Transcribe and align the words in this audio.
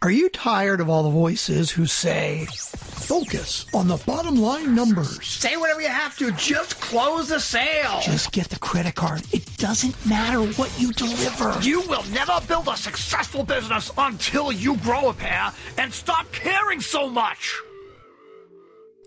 Are 0.00 0.12
you 0.12 0.28
tired 0.28 0.80
of 0.80 0.88
all 0.88 1.02
the 1.02 1.10
voices 1.10 1.72
who 1.72 1.84
say, 1.84 2.46
focus 2.52 3.66
on 3.74 3.88
the 3.88 3.96
bottom 4.06 4.36
line 4.36 4.72
numbers? 4.72 5.26
Say 5.26 5.56
whatever 5.56 5.80
you 5.80 5.88
have 5.88 6.16
to, 6.18 6.30
just 6.32 6.80
close 6.80 7.30
the 7.30 7.40
sale. 7.40 7.98
Just 8.00 8.30
get 8.30 8.48
the 8.48 8.60
credit 8.60 8.94
card. 8.94 9.22
It 9.32 9.56
doesn't 9.56 9.96
matter 10.06 10.40
what 10.52 10.72
you 10.78 10.92
deliver. 10.92 11.58
You 11.62 11.80
will 11.88 12.04
never 12.12 12.40
build 12.46 12.68
a 12.68 12.76
successful 12.76 13.42
business 13.42 13.90
until 13.98 14.52
you 14.52 14.76
grow 14.76 15.08
a 15.08 15.14
pair 15.14 15.50
and 15.78 15.92
stop 15.92 16.30
caring 16.30 16.80
so 16.80 17.10
much. 17.10 17.58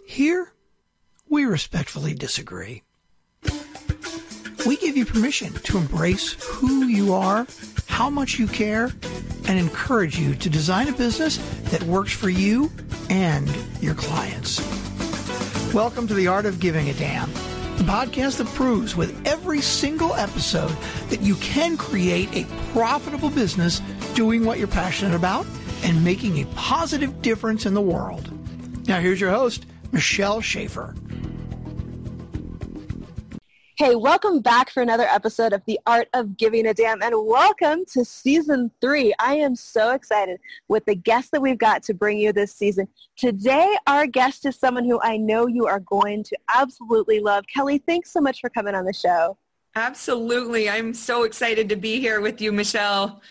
Here, 0.06 0.52
we 1.30 1.46
respectfully 1.46 2.14
disagree. 2.14 2.84
We 4.66 4.78
give 4.78 4.96
you 4.96 5.06
permission 5.06 5.54
to 5.54 5.78
embrace 5.80 6.34
who 6.40 6.86
you 6.86 7.14
are, 7.14 7.48
how 7.88 8.12
much 8.12 8.38
you 8.38 8.46
care, 8.46 8.92
and 9.48 9.58
encourage 9.58 10.20
you 10.20 10.36
to 10.36 10.50
design 10.52 10.88
a 10.88 10.92
business 10.92 11.38
that 11.72 11.82
works 11.84 12.14
for 12.14 12.30
you 12.30 12.72
and 13.10 13.50
your 13.82 13.96
clients. 13.96 14.60
Welcome 15.74 16.08
to 16.08 16.14
the 16.14 16.28
Art 16.28 16.46
of 16.46 16.60
Giving 16.60 16.90
a 16.90 16.94
Damn, 16.94 17.32
the 17.78 17.84
podcast 17.86 18.38
that 18.38 18.48
proves 18.50 18.96
with 18.96 19.26
every 19.26 19.62
single 19.62 20.14
episode 20.14 20.76
that 21.10 21.22
you 21.22 21.36
can 21.36 21.76
create 21.76 22.30
a 22.34 22.46
profitable 22.72 23.32
business 23.32 23.82
doing 24.14 24.46
what 24.46 24.60
you're 24.60 24.68
passionate 24.68 25.16
about 25.16 25.48
and 25.84 26.04
making 26.04 26.40
a 26.40 26.46
positive 26.54 27.24
difference 27.24 27.66
in 27.66 27.74
the 27.74 27.82
world. 27.82 28.30
Now, 28.88 29.00
here's 29.00 29.20
your 29.20 29.32
host, 29.32 29.66
Michelle 29.92 30.40
Schaefer. 30.40 30.94
Hey, 33.82 33.96
welcome 33.96 34.42
back 34.42 34.70
for 34.70 34.84
another 34.84 35.08
episode 35.08 35.54
of 35.54 35.66
The 35.66 35.80
Art 35.88 36.08
of 36.14 36.38
Giving 36.38 36.68
a 36.68 36.74
Damn 36.76 37.02
and 37.02 37.16
welcome 37.18 37.84
to 37.94 38.06
season 38.06 38.70
three. 38.80 39.12
I 39.18 39.38
am 39.38 39.56
so 39.56 39.90
excited 39.90 40.40
with 40.68 40.86
the 40.86 40.94
guest 40.94 41.32
that 41.32 41.42
we've 41.42 41.58
got 41.58 41.82
to 41.86 41.96
bring 41.96 42.20
you 42.20 42.32
this 42.32 42.54
season. 42.54 42.88
Today, 43.18 43.76
our 43.88 44.06
guest 44.06 44.46
is 44.46 44.56
someone 44.56 44.86
who 44.86 45.02
I 45.02 45.18
know 45.18 45.48
you 45.48 45.66
are 45.66 45.80
going 45.80 46.24
to 46.26 46.38
absolutely 46.56 47.22
love. 47.22 47.46
Kelly, 47.52 47.80
thanks 47.80 48.14
so 48.14 48.22
much 48.22 48.40
for 48.40 48.52
coming 48.52 48.76
on 48.76 48.86
the 48.86 48.94
show. 48.94 49.36
Absolutely. 49.74 50.70
I'm 50.70 50.94
so 50.94 51.24
excited 51.24 51.68
to 51.70 51.76
be 51.76 52.00
here 52.00 52.22
with 52.22 52.40
you, 52.40 52.52
Michelle. 52.52 53.24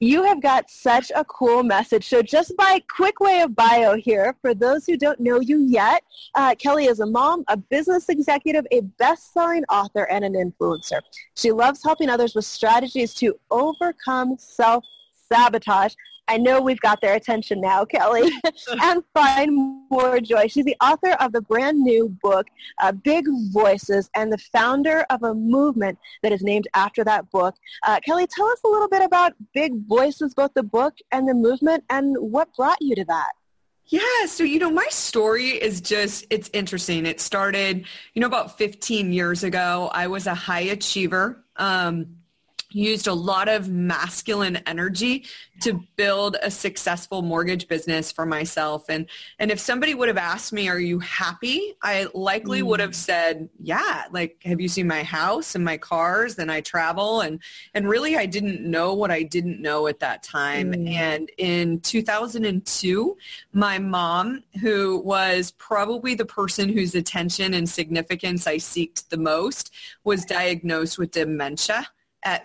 You 0.00 0.22
have 0.22 0.40
got 0.40 0.70
such 0.70 1.10
a 1.14 1.24
cool 1.24 1.64
message. 1.64 2.08
So 2.08 2.22
just 2.22 2.56
by 2.56 2.80
quick 2.88 3.18
way 3.18 3.40
of 3.40 3.56
bio 3.56 3.96
here, 3.96 4.36
for 4.40 4.54
those 4.54 4.86
who 4.86 4.96
don't 4.96 5.18
know 5.18 5.40
you 5.40 5.58
yet, 5.58 6.04
uh, 6.36 6.54
Kelly 6.54 6.84
is 6.84 7.00
a 7.00 7.06
mom, 7.06 7.42
a 7.48 7.56
business 7.56 8.08
executive, 8.08 8.64
a 8.70 8.82
best-selling 8.82 9.64
author, 9.64 10.04
and 10.04 10.24
an 10.24 10.34
influencer. 10.34 11.00
She 11.36 11.50
loves 11.50 11.82
helping 11.82 12.08
others 12.08 12.36
with 12.36 12.44
strategies 12.44 13.12
to 13.14 13.34
overcome 13.50 14.36
self-sabotage 14.38 15.94
I 16.28 16.36
know 16.36 16.60
we've 16.60 16.80
got 16.80 17.00
their 17.00 17.14
attention 17.14 17.60
now, 17.60 17.84
Kelly, 17.84 18.30
and 18.82 19.02
find 19.14 19.84
more 19.90 20.20
joy. 20.20 20.46
She's 20.48 20.64
the 20.64 20.76
author 20.82 21.12
of 21.20 21.32
the 21.32 21.40
brand 21.40 21.80
new 21.80 22.08
book, 22.22 22.46
uh, 22.80 22.92
Big 22.92 23.24
Voices, 23.50 24.10
and 24.14 24.32
the 24.32 24.38
founder 24.38 25.06
of 25.10 25.22
a 25.22 25.34
movement 25.34 25.98
that 26.22 26.32
is 26.32 26.42
named 26.42 26.68
after 26.74 27.02
that 27.04 27.30
book. 27.30 27.54
Uh, 27.86 27.98
Kelly, 28.04 28.26
tell 28.26 28.46
us 28.46 28.60
a 28.64 28.68
little 28.68 28.88
bit 28.88 29.02
about 29.02 29.32
Big 29.54 29.72
Voices, 29.86 30.34
both 30.34 30.52
the 30.54 30.62
book 30.62 30.94
and 31.12 31.28
the 31.28 31.34
movement, 31.34 31.84
and 31.88 32.16
what 32.18 32.54
brought 32.54 32.78
you 32.80 32.94
to 32.94 33.04
that. 33.06 33.32
Yeah, 33.86 34.26
so 34.26 34.44
you 34.44 34.58
know, 34.58 34.70
my 34.70 34.86
story 34.90 35.48
is 35.48 35.80
just 35.80 36.26
it's 36.28 36.50
interesting. 36.52 37.06
It 37.06 37.20
started, 37.20 37.86
you 38.12 38.20
know, 38.20 38.26
about 38.26 38.58
15 38.58 39.14
years 39.14 39.44
ago. 39.44 39.90
I 39.94 40.08
was 40.08 40.26
a 40.26 40.34
high 40.34 40.60
achiever. 40.60 41.42
Um, 41.56 42.17
used 42.70 43.06
a 43.06 43.12
lot 43.12 43.48
of 43.48 43.68
masculine 43.68 44.56
energy 44.66 45.24
to 45.60 45.82
build 45.96 46.36
a 46.42 46.50
successful 46.50 47.22
mortgage 47.22 47.66
business 47.66 48.12
for 48.12 48.26
myself 48.26 48.84
and 48.88 49.06
and 49.38 49.50
if 49.50 49.58
somebody 49.58 49.94
would 49.94 50.08
have 50.08 50.18
asked 50.18 50.52
me 50.52 50.68
are 50.68 50.78
you 50.78 50.98
happy 50.98 51.74
i 51.82 52.06
likely 52.14 52.60
mm. 52.60 52.66
would 52.66 52.80
have 52.80 52.90
mm. 52.90 52.94
said 52.94 53.48
yeah 53.58 54.04
like 54.12 54.40
have 54.44 54.60
you 54.60 54.68
seen 54.68 54.86
my 54.86 55.02
house 55.02 55.54
and 55.54 55.64
my 55.64 55.76
cars 55.76 56.38
and 56.38 56.52
i 56.52 56.60
travel 56.60 57.22
and 57.22 57.40
and 57.74 57.88
really 57.88 58.16
i 58.16 58.26
didn't 58.26 58.60
know 58.60 58.92
what 58.92 59.10
i 59.10 59.22
didn't 59.22 59.60
know 59.60 59.86
at 59.86 59.98
that 59.98 60.22
time 60.22 60.72
mm. 60.72 60.92
and 60.92 61.30
in 61.38 61.80
2002 61.80 63.16
my 63.52 63.78
mom 63.78 64.42
who 64.60 64.98
was 64.98 65.52
probably 65.52 66.14
the 66.14 66.24
person 66.24 66.68
whose 66.68 66.94
attention 66.94 67.54
and 67.54 67.68
significance 67.68 68.46
i 68.46 68.56
seeked 68.56 69.08
the 69.08 69.16
most 69.16 69.72
was 70.04 70.24
diagnosed 70.24 70.98
with 70.98 71.10
dementia 71.10 71.88
at 72.24 72.44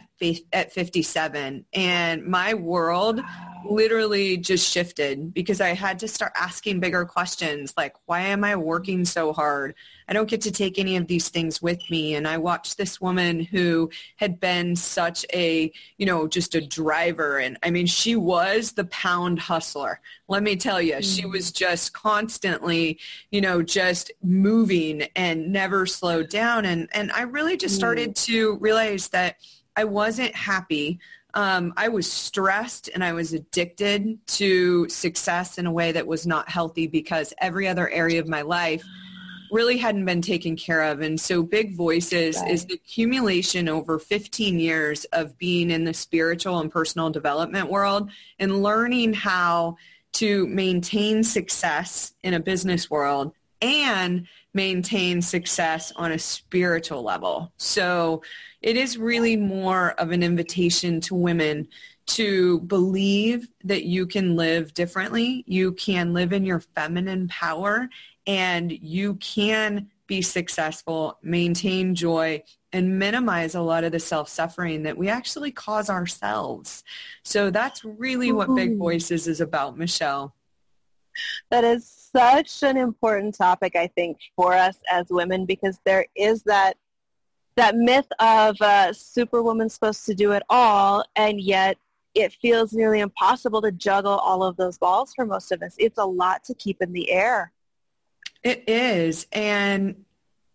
at 0.53 0.71
57 0.71 1.65
and 1.73 2.25
my 2.25 2.53
world 2.53 3.19
literally 3.65 4.37
just 4.37 4.69
shifted 4.69 5.33
because 5.33 5.59
I 5.59 5.69
had 5.69 5.99
to 5.99 6.07
start 6.07 6.31
asking 6.37 6.79
bigger 6.79 7.03
questions 7.05 7.73
like 7.75 7.95
why 8.05 8.21
am 8.21 8.43
I 8.43 8.55
working 8.55 9.03
so 9.03 9.33
hard? 9.33 9.75
I 10.07 10.13
don't 10.13 10.29
get 10.29 10.41
to 10.41 10.51
take 10.51 10.79
any 10.79 10.95
of 10.97 11.07
these 11.07 11.29
things 11.29 11.61
with 11.61 11.89
me 11.89 12.15
and 12.15 12.27
I 12.27 12.37
watched 12.37 12.77
this 12.77 13.01
woman 13.01 13.41
who 13.41 13.89
had 14.17 14.39
been 14.39 14.75
such 14.75 15.25
a, 15.33 15.71
you 15.97 16.05
know, 16.05 16.27
just 16.27 16.55
a 16.55 16.65
driver 16.65 17.39
and 17.39 17.57
I 17.63 17.69
mean 17.71 17.85
she 17.85 18.15
was 18.15 18.73
the 18.73 18.85
pound 18.85 19.39
hustler. 19.39 19.99
Let 20.29 20.43
me 20.43 20.55
tell 20.55 20.81
you, 20.81 21.01
she 21.01 21.25
was 21.25 21.51
just 21.51 21.93
constantly, 21.93 22.99
you 23.29 23.41
know, 23.41 23.61
just 23.61 24.11
moving 24.21 25.03
and 25.15 25.51
never 25.51 25.85
slowed 25.85 26.29
down 26.29 26.65
and 26.65 26.87
and 26.93 27.11
I 27.11 27.23
really 27.23 27.57
just 27.57 27.75
started 27.75 28.11
mm-hmm. 28.11 28.31
to 28.31 28.57
realize 28.59 29.09
that 29.09 29.37
I 29.75 29.85
wasn't 29.85 30.35
happy. 30.35 30.99
Um, 31.33 31.73
I 31.77 31.89
was 31.89 32.11
stressed 32.11 32.89
and 32.93 33.03
I 33.03 33.13
was 33.13 33.33
addicted 33.33 34.25
to 34.27 34.87
success 34.89 35.57
in 35.57 35.65
a 35.65 35.71
way 35.71 35.91
that 35.91 36.05
was 36.05 36.27
not 36.27 36.49
healthy 36.49 36.87
because 36.87 37.33
every 37.39 37.67
other 37.67 37.89
area 37.89 38.19
of 38.19 38.27
my 38.27 38.43
life 38.43 38.83
really 39.51 39.77
hadn't 39.77 40.05
been 40.05 40.21
taken 40.21 40.55
care 40.55 40.81
of. 40.81 41.01
And 41.01 41.19
so 41.19 41.43
Big 41.43 41.75
Voices 41.75 42.37
right. 42.37 42.51
is 42.51 42.65
the 42.65 42.73
accumulation 42.73 43.69
over 43.69 43.99
15 43.99 44.59
years 44.59 45.05
of 45.05 45.37
being 45.37 45.69
in 45.69 45.85
the 45.85 45.93
spiritual 45.93 46.59
and 46.59 46.71
personal 46.71 47.09
development 47.11 47.69
world 47.69 48.09
and 48.39 48.63
learning 48.63 49.13
how 49.13 49.77
to 50.13 50.47
maintain 50.47 51.23
success 51.23 52.13
in 52.23 52.33
a 52.33 52.39
business 52.39 52.89
world 52.89 53.33
and 53.61 54.27
maintain 54.53 55.21
success 55.21 55.91
on 55.95 56.11
a 56.11 56.19
spiritual 56.19 57.03
level. 57.03 57.51
So 57.57 58.23
it 58.61 58.77
is 58.77 58.97
really 58.97 59.35
more 59.35 59.91
of 59.93 60.11
an 60.11 60.23
invitation 60.23 61.01
to 61.01 61.15
women 61.15 61.67
to 62.05 62.59
believe 62.61 63.47
that 63.63 63.85
you 63.85 64.05
can 64.05 64.35
live 64.35 64.73
differently. 64.73 65.43
You 65.47 65.71
can 65.73 66.13
live 66.13 66.33
in 66.33 66.45
your 66.45 66.59
feminine 66.59 67.27
power 67.29 67.89
and 68.27 68.71
you 68.71 69.15
can 69.15 69.89
be 70.05 70.21
successful, 70.21 71.17
maintain 71.23 71.95
joy, 71.95 72.43
and 72.73 72.99
minimize 72.99 73.55
a 73.55 73.61
lot 73.61 73.83
of 73.83 73.91
the 73.91 73.99
self-suffering 73.99 74.83
that 74.83 74.97
we 74.97 75.07
actually 75.07 75.51
cause 75.51 75.89
ourselves. 75.89 76.83
So 77.23 77.51
that's 77.51 77.85
really 77.85 78.31
what 78.31 78.53
Big 78.53 78.71
mm-hmm. 78.71 78.79
Voices 78.79 79.27
is 79.27 79.39
about, 79.39 79.77
Michelle. 79.77 80.35
That 81.51 81.63
is 81.63 82.02
such 82.15 82.63
an 82.63 82.77
important 82.77 83.35
topic, 83.35 83.75
I 83.75 83.87
think, 83.87 84.17
for 84.35 84.53
us 84.53 84.77
as 84.91 85.07
women 85.09 85.45
because 85.45 85.79
there 85.85 86.05
is 86.15 86.43
that 86.43 86.77
that 87.55 87.75
myth 87.75 88.07
of 88.19 88.59
uh, 88.61 88.91
Superwoman 88.93 89.69
supposed 89.69 90.05
to 90.07 90.15
do 90.15 90.31
it 90.31 90.41
all, 90.49 91.05
and 91.15 91.39
yet 91.39 91.77
it 92.15 92.33
feels 92.33 92.73
nearly 92.73 92.99
impossible 92.99 93.61
to 93.61 93.71
juggle 93.71 94.13
all 94.13 94.43
of 94.43 94.57
those 94.57 94.77
balls 94.77 95.13
for 95.15 95.25
most 95.25 95.51
of 95.51 95.61
us. 95.61 95.75
It's 95.77 95.99
a 95.99 96.05
lot 96.05 96.43
to 96.45 96.55
keep 96.55 96.81
in 96.81 96.93
the 96.93 97.11
air. 97.11 97.51
It 98.43 98.67
is, 98.67 99.27
and 99.31 100.02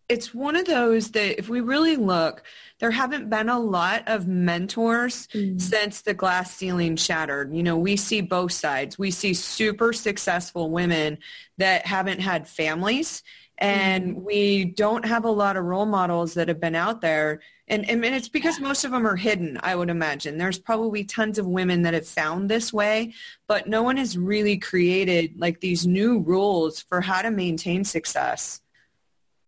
it's 0.09 0.35
one 0.35 0.57
of 0.57 0.67
those 0.67 1.11
that 1.11 1.39
if 1.39 1.49
we 1.49 1.61
really 1.61 1.97
look, 1.97 2.43
there 2.81 2.91
haven't 2.91 3.29
been 3.29 3.49
a 3.49 3.59
lot 3.59 4.05
of 4.07 4.27
mentors 4.27 5.27
mm. 5.29 5.61
since 5.61 6.03
the 6.03 6.15
glass 6.15 6.55
ceiling 6.55 6.97
shattered. 6.97 7.55
You 7.55 7.63
know, 7.63 7.77
we 7.77 7.97
see 7.97 8.21
both 8.21 8.53
sides. 8.53 8.99
We 8.99 9.11
see 9.11 9.35
super 9.35 9.93
successful 9.93 10.71
women 10.71 11.19
that 11.59 11.87
haven't 11.87 12.21
had 12.21 12.49
families 12.49 13.23
and 13.59 14.15
mm-hmm. 14.15 14.25
we 14.25 14.65
don't 14.65 15.05
have 15.05 15.25
a 15.25 15.31
lot 15.31 15.57
of 15.57 15.65
role 15.65 15.87
models 15.87 16.35
that 16.35 16.49
have 16.49 16.61
been 16.61 16.75
out 16.75 17.01
there 17.01 17.41
and, 17.67 17.89
and 17.91 18.05
it's 18.05 18.29
because 18.29 18.61
most 18.61 18.85
of 18.85 18.93
them 18.93 19.07
are 19.07 19.17
hidden 19.17 19.59
i 19.63 19.75
would 19.75 19.91
imagine 19.91 20.39
there's 20.39 20.59
probably 20.59 21.05
tons 21.05 21.39
of 21.39 21.47
women 21.47 21.83
that 21.83 21.95
have 21.95 22.07
found 22.07 22.49
this 22.49 22.73
way 22.73 23.13
but 23.47 23.67
no 23.67 23.83
one 23.83 23.97
has 23.97 24.17
really 24.17 24.57
created 24.57 25.39
like 25.39 25.61
these 25.61 25.87
new 25.87 26.21
rules 26.21 26.81
for 26.81 27.01
how 27.01 27.21
to 27.21 27.31
maintain 27.31 27.85
success 27.85 28.61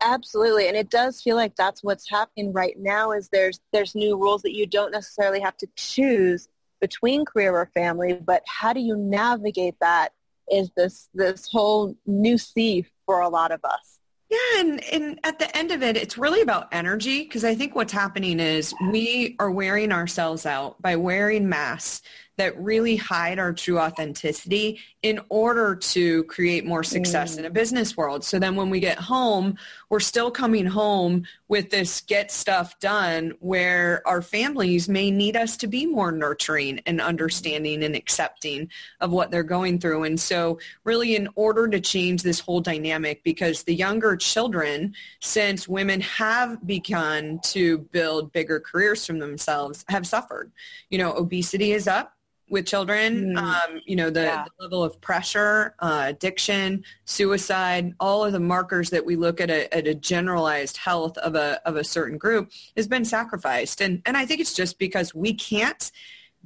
absolutely 0.01 0.67
and 0.67 0.75
it 0.75 0.89
does 0.89 1.21
feel 1.21 1.35
like 1.35 1.55
that's 1.55 1.83
what's 1.83 2.09
happening 2.09 2.51
right 2.51 2.77
now 2.79 3.11
is 3.11 3.29
there's 3.29 3.59
there's 3.71 3.95
new 3.95 4.17
rules 4.17 4.41
that 4.41 4.55
you 4.55 4.65
don't 4.65 4.91
necessarily 4.91 5.39
have 5.39 5.55
to 5.57 5.67
choose 5.75 6.47
between 6.79 7.25
career 7.25 7.53
or 7.53 7.69
family 7.73 8.13
but 8.13 8.43
how 8.47 8.73
do 8.73 8.79
you 8.79 8.95
navigate 8.95 9.75
that 9.79 10.11
is 10.51 10.69
this 10.75 11.09
this 11.13 11.47
whole 11.49 11.95
new 12.05 12.37
sea 12.37 12.85
for 13.05 13.21
a 13.21 13.29
lot 13.29 13.51
of 13.51 13.63
us. 13.63 13.99
Yeah, 14.29 14.59
and, 14.59 14.83
and 14.85 15.19
at 15.25 15.39
the 15.39 15.57
end 15.57 15.71
of 15.71 15.83
it, 15.83 15.97
it's 15.97 16.17
really 16.17 16.41
about 16.41 16.69
energy 16.71 17.23
because 17.23 17.43
I 17.43 17.53
think 17.53 17.75
what's 17.75 17.91
happening 17.91 18.39
is 18.39 18.73
we 18.89 19.35
are 19.39 19.51
wearing 19.51 19.91
ourselves 19.91 20.45
out 20.45 20.81
by 20.81 20.95
wearing 20.95 21.49
masks 21.49 22.01
that 22.37 22.57
really 22.59 22.95
hide 22.95 23.39
our 23.39 23.53
true 23.53 23.79
authenticity 23.79 24.79
in 25.03 25.19
order 25.29 25.75
to 25.75 26.23
create 26.25 26.65
more 26.65 26.83
success 26.83 27.35
mm. 27.35 27.39
in 27.39 27.45
a 27.45 27.49
business 27.49 27.97
world. 27.97 28.23
So 28.23 28.39
then 28.39 28.55
when 28.55 28.69
we 28.69 28.79
get 28.79 28.97
home, 28.97 29.57
we're 29.89 29.99
still 29.99 30.31
coming 30.31 30.65
home 30.65 31.25
with 31.47 31.69
this 31.69 32.01
get 32.01 32.31
stuff 32.31 32.79
done 32.79 33.33
where 33.39 34.01
our 34.07 34.21
families 34.21 34.87
may 34.87 35.11
need 35.11 35.35
us 35.35 35.57
to 35.57 35.67
be 35.67 35.85
more 35.85 36.11
nurturing 36.11 36.79
and 36.85 37.01
understanding 37.01 37.83
and 37.83 37.95
accepting 37.95 38.69
of 39.01 39.11
what 39.11 39.31
they're 39.31 39.43
going 39.43 39.79
through. 39.79 40.03
And 40.03 40.19
so 40.19 40.59
really 40.83 41.15
in 41.15 41.27
order 41.35 41.67
to 41.67 41.79
change 41.79 42.23
this 42.23 42.39
whole 42.39 42.61
dynamic, 42.61 43.23
because 43.23 43.63
the 43.63 43.75
younger 43.75 44.15
children, 44.15 44.93
since 45.19 45.67
women 45.67 46.01
have 46.01 46.65
begun 46.65 47.39
to 47.43 47.79
build 47.79 48.31
bigger 48.31 48.59
careers 48.59 49.05
from 49.05 49.19
themselves, 49.19 49.83
have 49.89 50.07
suffered. 50.07 50.51
You 50.89 50.97
know, 50.97 51.13
obesity 51.13 51.73
is 51.73 51.87
up 51.87 52.13
with 52.51 52.65
children. 52.65 53.33
Mm. 53.33 53.37
Um, 53.37 53.81
you 53.85 53.95
know, 53.95 54.09
the, 54.09 54.23
yeah. 54.23 54.45
the, 54.57 54.63
level 54.63 54.83
of 54.83 54.99
pressure, 55.01 55.73
uh, 55.79 56.03
addiction, 56.07 56.83
suicide, 57.05 57.95
all 57.99 58.25
of 58.25 58.33
the 58.33 58.39
markers 58.39 58.89
that 58.91 59.05
we 59.05 59.15
look 59.15 59.39
at 59.41 59.49
a, 59.49 59.73
at 59.73 59.87
a 59.87 59.95
generalized 59.95 60.77
health 60.77 61.17
of 61.19 61.35
a, 61.35 61.61
of 61.67 61.77
a 61.77 61.83
certain 61.83 62.17
group 62.17 62.51
has 62.75 62.87
been 62.87 63.05
sacrificed. 63.05 63.81
And, 63.81 64.01
and 64.05 64.17
I 64.17 64.25
think 64.25 64.41
it's 64.41 64.53
just 64.53 64.77
because 64.77 65.15
we 65.15 65.33
can't 65.33 65.91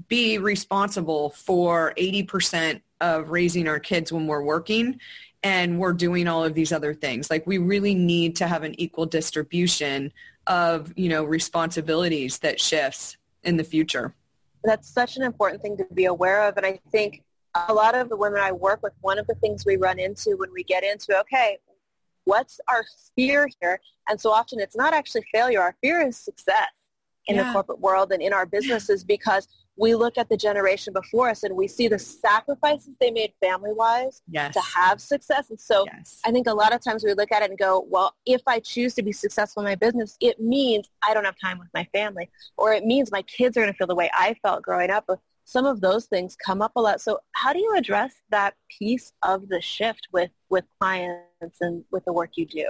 be 0.08 0.38
responsible 0.38 1.32
for 1.32 1.94
80% 1.98 2.82
of 3.02 3.30
raising 3.30 3.68
our 3.68 3.80
kids 3.80 4.12
when 4.12 4.28
we're 4.28 4.44
working 4.44 5.00
and 5.44 5.80
we're 5.80 5.94
doing 5.94 6.28
all 6.28 6.44
of 6.44 6.54
these 6.54 6.72
other 6.72 6.94
things. 6.94 7.30
Like 7.30 7.48
we 7.48 7.58
really 7.58 7.96
need 7.96 8.36
to 8.38 8.48
have 8.48 8.64
an 8.64 8.80
equal 8.80 9.06
distribution 9.06 10.14
of, 10.48 10.94
you 10.96 11.10
know, 11.10 11.24
responsibilities 11.24 12.40
that 12.40 12.60
shifts 12.60 13.18
in 13.44 13.58
the 13.58 13.64
future 13.64 14.14
that's 14.68 14.90
such 14.90 15.18
an 15.18 15.24
important 15.24 15.62
thing 15.62 15.78
to 15.78 15.86
be 15.94 16.06
aware 16.06 16.44
of. 16.44 16.58
And 16.58 16.66
I 16.66 16.80
think 16.92 17.24
a 17.68 17.74
lot 17.74 17.96
of 17.96 18.10
the 18.10 18.18
women 18.18 18.40
I 18.40 18.52
work 18.52 18.82
with, 18.84 18.94
one 19.02 19.18
of 19.18 19.28
the 19.28 19.36
things 19.36 19.66
we 19.66 19.78
run 19.78 20.00
into 20.00 20.36
when 20.38 20.52
we 20.54 20.64
get 20.64 20.84
into, 20.84 21.18
okay, 21.20 21.58
what's 22.26 22.60
our 22.68 22.86
fear 23.16 23.48
here? 23.62 23.80
And 24.10 24.20
so 24.20 24.32
often 24.32 24.60
it's 24.60 24.76
not 24.76 24.94
actually 24.94 25.24
failure. 25.34 25.62
Our 25.62 25.76
fear 25.82 26.02
is 26.02 26.18
success 26.18 26.70
in 27.28 27.36
yeah. 27.36 27.44
the 27.44 27.52
corporate 27.54 27.80
world 27.80 28.12
and 28.12 28.22
in 28.22 28.34
our 28.34 28.46
businesses 28.46 29.04
because 29.04 29.48
we 29.78 29.94
look 29.94 30.18
at 30.18 30.30
the 30.30 30.38
generation 30.38 30.94
before 30.94 31.30
us 31.30 31.44
and 31.44 31.56
we 31.56 31.68
see 31.68 31.88
the 31.88 32.00
sacrifices 32.00 32.90
they 33.02 33.12
made 33.12 33.34
family-wise 33.42 34.22
yes. 34.30 34.54
to 34.54 34.62
have 34.62 35.02
success. 35.02 35.50
And 35.50 35.60
so 35.60 35.86
yes. 35.86 36.22
I 36.26 36.32
think 36.32 36.48
a 36.48 36.54
lot 36.54 36.74
of 36.74 36.84
times 36.84 37.04
we 37.04 37.14
look 37.14 37.32
at 37.32 37.42
it 37.42 37.50
and 37.50 37.60
go, 37.60 37.86
well, 37.90 38.16
if 38.26 38.42
I 38.48 38.60
choose 38.60 38.94
to 38.96 39.04
be 39.04 39.12
successful 39.12 39.62
in 39.62 39.68
my 39.68 39.76
business, 39.76 40.18
it 40.22 40.40
means 40.40 40.90
I 41.06 41.14
don't 41.14 41.26
have 41.26 41.36
time 41.40 41.60
with 41.60 41.68
my 41.74 41.88
family 41.94 42.30
or 42.58 42.74
it 42.74 42.86
means 42.86 43.12
my 43.12 43.24
kids 43.24 43.58
are 43.58 43.62
going 43.62 43.74
to 43.74 43.78
feel 43.78 43.88
the 43.88 43.96
way 43.96 44.10
I 44.14 44.36
felt 44.42 44.62
growing 44.62 44.92
up. 44.92 45.10
Some 45.44 45.66
of 45.66 45.82
those 45.82 46.06
things 46.06 46.36
come 46.44 46.62
up 46.62 46.72
a 46.76 46.82
lot. 46.82 47.02
So 47.02 47.20
how 47.34 47.54
do 47.54 47.60
you 47.60 47.76
address 47.76 48.14
that 48.30 48.56
piece 48.80 49.12
of 49.24 49.50
the 49.50 49.62
shift 49.62 50.08
with, 50.12 50.32
with 50.50 50.66
clients 50.80 51.58
and 51.60 51.84
with 51.92 52.06
the 52.06 52.14
work 52.14 52.32
you 52.36 52.46
do? 52.46 52.70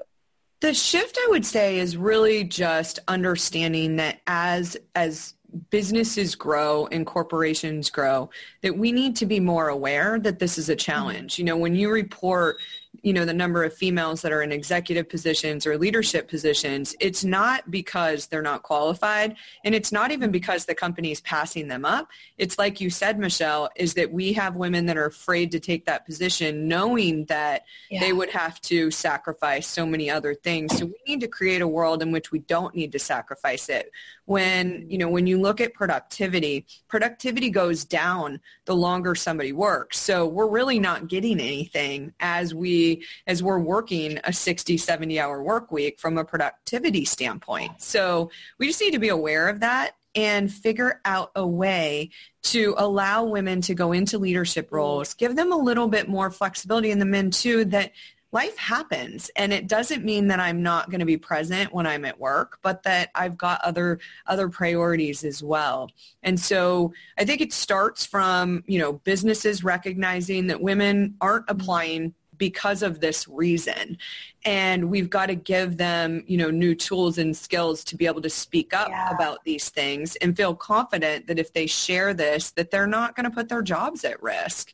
The 0.62 0.74
shift 0.74 1.18
I 1.20 1.28
would 1.30 1.46
say 1.46 1.80
is 1.80 1.98
really 1.98 2.44
just 2.44 3.00
understanding 3.08 3.98
that 3.98 4.22
as 4.28 4.78
as 4.96 5.34
businesses 5.70 6.36
grow 6.36 6.88
and 6.88 7.06
corporations 7.06 7.90
grow 7.90 8.30
that 8.62 8.78
we 8.78 8.92
need 8.92 9.16
to 9.16 9.26
be 9.26 9.40
more 9.40 9.70
aware 9.70 10.20
that 10.20 10.40
this 10.40 10.58
is 10.58 10.70
a 10.70 10.74
mm-hmm. 10.74 10.80
challenge. 10.80 11.40
You 11.40 11.46
know, 11.46 11.58
when 11.58 11.76
you 11.76 11.92
report 11.92 12.58
you 13.06 13.14
know 13.14 13.24
the 13.24 13.34
number 13.34 13.64
of 13.64 13.72
females 13.72 14.24
that 14.24 14.32
are 14.32 14.42
in 14.42 14.52
executive 14.52 15.08
positions 15.08 15.68
or 15.68 15.78
leadership 15.78 16.28
positions 16.28 16.96
it's 17.00 17.24
not 17.24 17.70
because 17.70 18.26
they're 18.26 18.42
not 18.42 18.64
qualified 18.64 19.36
and 19.64 19.76
it's 19.76 19.92
not 19.92 20.12
even 20.12 20.32
because 20.32 20.66
the 20.66 20.74
company 20.74 21.12
is 21.12 21.22
passing 21.22 21.68
them 21.68 21.86
up. 21.86 22.08
It's 22.40 22.58
like 22.58 22.82
you 22.82 22.90
said 22.90 23.20
michelle 23.20 23.70
is 23.76 23.94
that 23.94 24.12
we 24.12 24.34
have 24.34 24.56
women 24.56 24.88
that 24.88 24.98
are 24.98 25.06
afraid 25.06 25.52
to 25.52 25.60
take 25.60 25.86
that 25.86 26.06
position 26.06 26.68
knowing 26.68 27.26
that 27.26 27.66
yeah. 27.92 28.00
they 28.00 28.12
would 28.12 28.32
have 28.32 28.60
to 28.62 28.90
sacrifice 28.90 29.68
so 29.68 29.86
many 29.86 30.10
other 30.10 30.34
things. 30.34 30.76
So 30.76 30.86
we 30.86 30.96
need 31.08 31.22
to 31.22 31.28
create 31.28 31.62
a 31.62 31.68
world 31.68 32.02
in 32.02 32.12
which 32.12 32.32
we 32.32 32.40
don't 32.40 32.74
need 32.74 32.92
to 32.94 33.00
sacrifice 33.00 33.70
it 33.70 33.92
when 34.26 34.86
you 34.90 34.98
know 34.98 35.10
when 35.10 35.28
you 35.28 35.40
look 35.40 35.62
at 35.62 35.74
productivity 35.74 36.66
productivity 36.88 37.50
goes 37.50 37.86
down 37.86 38.40
the 38.66 38.76
longer 38.76 39.14
somebody 39.16 39.52
works 39.52 40.00
so 40.00 40.26
we're 40.28 40.48
really 40.48 40.80
not 40.80 41.08
getting 41.08 41.40
anything 41.40 42.14
as 42.20 42.54
we 42.54 43.04
as 43.28 43.42
we're 43.44 43.60
working 43.60 44.20
a 44.24 44.34
60, 44.34 44.78
70 44.78 45.20
hour 45.20 45.42
work 45.42 45.72
week 45.72 46.00
from 46.00 46.18
a 46.18 46.26
productivity 46.26 47.06
standpoint. 47.06 47.82
So 47.82 48.30
we 48.60 48.68
just 48.68 48.82
need 48.82 48.92
to 48.92 49.00
be 49.00 49.10
aware 49.10 49.48
of 49.50 49.60
that 49.62 49.96
and 50.14 50.52
figure 50.52 51.02
out 51.04 51.32
a 51.36 51.46
way 51.46 52.10
to 52.42 52.74
allow 52.78 53.26
women 53.26 53.60
to 53.60 53.74
go 53.74 53.92
into 53.92 54.18
leadership 54.18 54.72
roles, 54.72 55.14
give 55.14 55.36
them 55.36 55.52
a 55.52 55.58
little 55.58 55.90
bit 55.90 56.08
more 56.08 56.32
flexibility 56.32 56.92
and 56.92 57.02
the 57.02 57.06
men 57.06 57.32
too 57.32 57.66
that 57.66 57.92
life 58.36 58.58
happens 58.58 59.32
and 59.38 59.54
it 59.54 59.66
doesn't 59.66 60.04
mean 60.04 60.28
that 60.28 60.42
I'm 60.42 60.62
not 60.62 60.90
going 60.90 61.00
to 61.00 61.06
be 61.06 61.16
present 61.16 61.74
when 61.74 61.88
I'm 61.88 62.04
at 62.04 62.20
work, 62.20 62.60
but 62.62 62.84
that 62.84 63.10
I've 63.16 63.38
got 63.38 63.62
other 63.62 63.98
other 64.28 64.50
priorities 64.50 65.24
as 65.24 65.42
well. 65.42 65.90
And 66.22 66.38
so 66.38 66.94
I 67.18 67.24
think 67.24 67.40
it 67.40 67.54
starts 67.54 68.06
from, 68.06 68.66
you 68.68 68.78
know, 68.78 68.92
businesses 68.92 69.64
recognizing 69.64 70.48
that 70.48 70.60
women 70.60 71.16
aren't 71.22 71.46
applying 71.48 72.14
because 72.38 72.84
of 72.84 73.00
this 73.00 73.26
reason 73.30 73.98
and 74.44 74.90
we've 74.90 75.10
got 75.10 75.28
to 75.28 75.36
give 75.36 75.78
them 75.78 76.22
you 76.28 76.38
know 76.38 76.52
new 76.52 76.76
tools 76.76 77.18
and 77.18 77.38
skills 77.38 77.82
to 77.86 77.96
be 77.96 78.06
able 78.06 78.22
to 78.22 78.30
speak 78.30 78.74
up 78.74 78.90
yeah. 78.90 79.16
about 79.16 79.42
these 79.46 79.70
things 79.70 80.18
and 80.18 80.36
feel 80.36 80.54
confident 80.54 81.28
that 81.28 81.40
if 81.40 81.54
they 81.54 81.66
share 81.66 82.14
this 82.14 82.52
that 82.52 82.72
they're 82.72 82.88
not 82.88 83.16
going 83.16 83.24
to 83.24 83.30
put 83.30 83.48
their 83.48 83.62
jobs 83.62 84.04
at 84.04 84.22
risk 84.22 84.74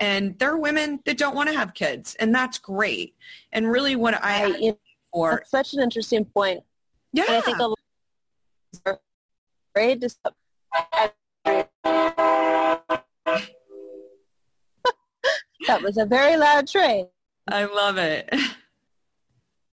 and 0.00 0.38
there 0.38 0.52
are 0.52 0.58
women 0.58 1.00
that 1.04 1.18
don't 1.18 1.34
want 1.34 1.48
to 1.48 1.56
have 1.56 1.74
kids 1.74 2.14
and 2.20 2.34
that's 2.34 2.58
great 2.58 3.14
and 3.52 3.70
really 3.70 3.96
what 3.96 4.14
i, 4.22 4.46
I 4.46 4.76
for 5.12 5.36
that's 5.36 5.50
such 5.50 5.74
an 5.74 5.80
interesting 5.80 6.24
point 6.24 6.62
yeah 7.12 7.24
and 7.28 7.36
i 7.36 7.40
think 7.40 7.58
a 7.58 7.66
lot 7.66 7.78
are 8.84 9.00
afraid 9.74 10.00
to 10.00 10.08
stop. 10.08 10.34
That 15.66 15.82
was 15.82 15.98
a 15.98 16.06
very 16.06 16.36
loud 16.38 16.66
train. 16.66 17.08
I 17.46 17.64
love 17.64 17.98
it. 17.98 18.32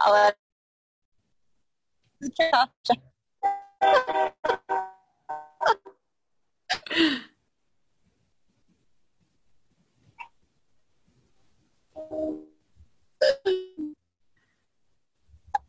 I'll 0.02 0.34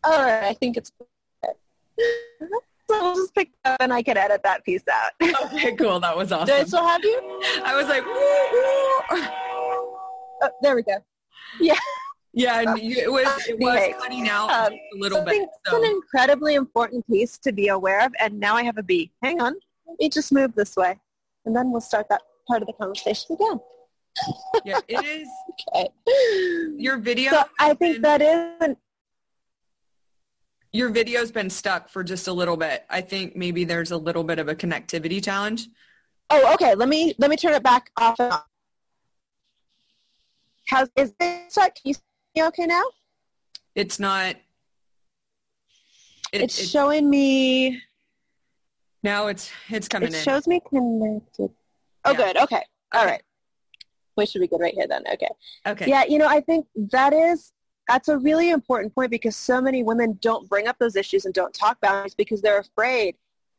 All 0.05 0.23
right, 0.23 0.45
I 0.45 0.55
think 0.55 0.77
it's 0.77 0.93
so 2.89 3.03
we'll 3.03 3.15
just 3.15 3.35
pick 3.35 3.51
up 3.65 3.77
and 3.81 3.93
I 3.93 4.03
can 4.03 4.17
edit 4.17 4.43
that 4.45 4.65
piece 4.65 4.85
out. 4.93 5.13
Okay, 5.53 5.75
cool. 5.75 5.99
That 6.01 6.17
was 6.17 6.31
awesome. 6.31 6.47
Do 6.47 6.53
I 6.53 6.65
still 6.65 6.87
have 6.87 7.03
you? 7.03 7.41
I 7.65 7.75
was 7.75 7.89
like. 7.89 8.05
Oh, 10.43 10.51
there 10.63 10.77
we 10.77 10.83
go. 10.83 10.99
Yeah. 11.61 11.75
Yeah, 12.37 12.61
and 12.61 12.79
you, 12.79 12.97
it 12.99 13.11
was 13.11 13.27
it 13.49 13.59
was 13.59 13.95
cutting 13.99 14.29
out 14.29 14.51
um, 14.51 14.75
a 14.75 14.99
little 14.99 15.23
bit. 15.23 15.49
So. 15.67 15.79
It's 15.79 15.87
an 15.87 15.91
incredibly 15.91 16.55
important 16.55 17.07
piece 17.07 17.39
to 17.39 17.51
be 17.51 17.69
aware 17.69 18.05
of, 18.05 18.13
and 18.21 18.39
now 18.39 18.55
I 18.57 18.63
have 18.63 18.77
a 18.77 18.83
B. 18.83 19.11
Hang 19.23 19.41
on, 19.41 19.55
let 19.87 19.99
me 19.99 20.11
just 20.11 20.31
move 20.31 20.55
this 20.55 20.77
way, 20.77 21.01
and 21.47 21.57
then 21.57 21.73
we'll 21.73 21.81
start 21.81 22.11
that 22.11 22.21
part 22.47 22.61
of 22.61 22.67
the 22.67 22.75
conversation 22.75 23.37
again. 23.37 23.59
Yeah, 24.65 24.81
it 24.89 25.05
is. 25.05 25.29
okay. 25.75 25.89
Your 26.77 26.99
video. 26.99 27.31
So 27.31 27.45
I 27.59 27.75
think 27.75 27.97
been, 27.97 28.03
that 28.03 28.23
is. 28.23 28.77
Your 30.73 30.91
video's 30.91 31.31
been 31.31 31.49
stuck 31.49 31.89
for 31.89 32.05
just 32.05 32.29
a 32.29 32.33
little 32.33 32.57
bit. 32.57 32.85
I 32.91 33.01
think 33.01 33.37
maybe 33.37 33.65
there's 33.65 33.93
a 33.93 33.97
little 33.97 34.25
bit 34.25 34.39
of 34.39 34.49
a 34.49 34.55
connectivity 34.55 35.25
challenge. 35.25 35.69
Oh, 36.31 36.55
okay. 36.55 36.75
Let 36.75 36.89
me 36.89 37.15
let 37.19 37.31
me 37.31 37.37
turn 37.37 37.55
it 37.55 37.63
back 37.63 37.91
off 37.97 38.17
and 38.19 38.33
on. 38.33 38.41
How's 40.69 40.89
is 40.97 41.15
this? 41.19 41.55
Can 41.55 41.71
you 41.85 41.95
see 41.95 42.01
me 42.35 42.45
okay 42.45 42.67
now? 42.67 42.83
It's 43.75 43.99
not. 43.99 44.37
It, 46.33 46.43
it's 46.43 46.59
it, 46.59 46.67
showing 46.67 47.09
me. 47.09 47.81
Now 49.03 49.29
it's 49.29 49.51
it's 49.69 49.87
coming 49.87 50.09
it 50.09 50.15
in. 50.15 50.23
shows 50.23 50.47
me 50.47 50.61
connected. 50.69 51.51
Oh, 52.05 52.11
yeah. 52.11 52.17
good. 52.17 52.37
Okay. 52.39 52.63
All 52.93 53.03
okay. 53.03 53.11
right. 53.13 53.23
We 54.17 54.27
should 54.27 54.41
be 54.41 54.49
good 54.49 54.61
right 54.61 54.75
here 54.75 54.87
then. 54.87 55.03
Okay. 55.13 55.29
Okay. 55.67 55.89
Yeah, 55.89 56.05
you 56.05 56.19
know, 56.19 56.29
I 56.29 56.41
think 56.41 56.67
that 56.93 57.13
is 57.13 57.53
that's 57.89 58.09
a 58.09 58.19
really 58.19 58.51
important 58.51 58.95
point 58.95 59.11
because 59.11 59.37
so 59.37 59.61
many 59.61 59.83
women 59.83 60.19
don't 60.21 60.49
bring 60.49 60.67
up 60.67 60.77
those 60.79 60.97
issues 60.97 61.25
and 61.25 61.33
don't 61.33 61.55
talk 61.55 61.77
about 61.79 62.07
it 62.07 62.15
because 62.17 62.43
they're 62.43 62.59
afraid 62.59 63.17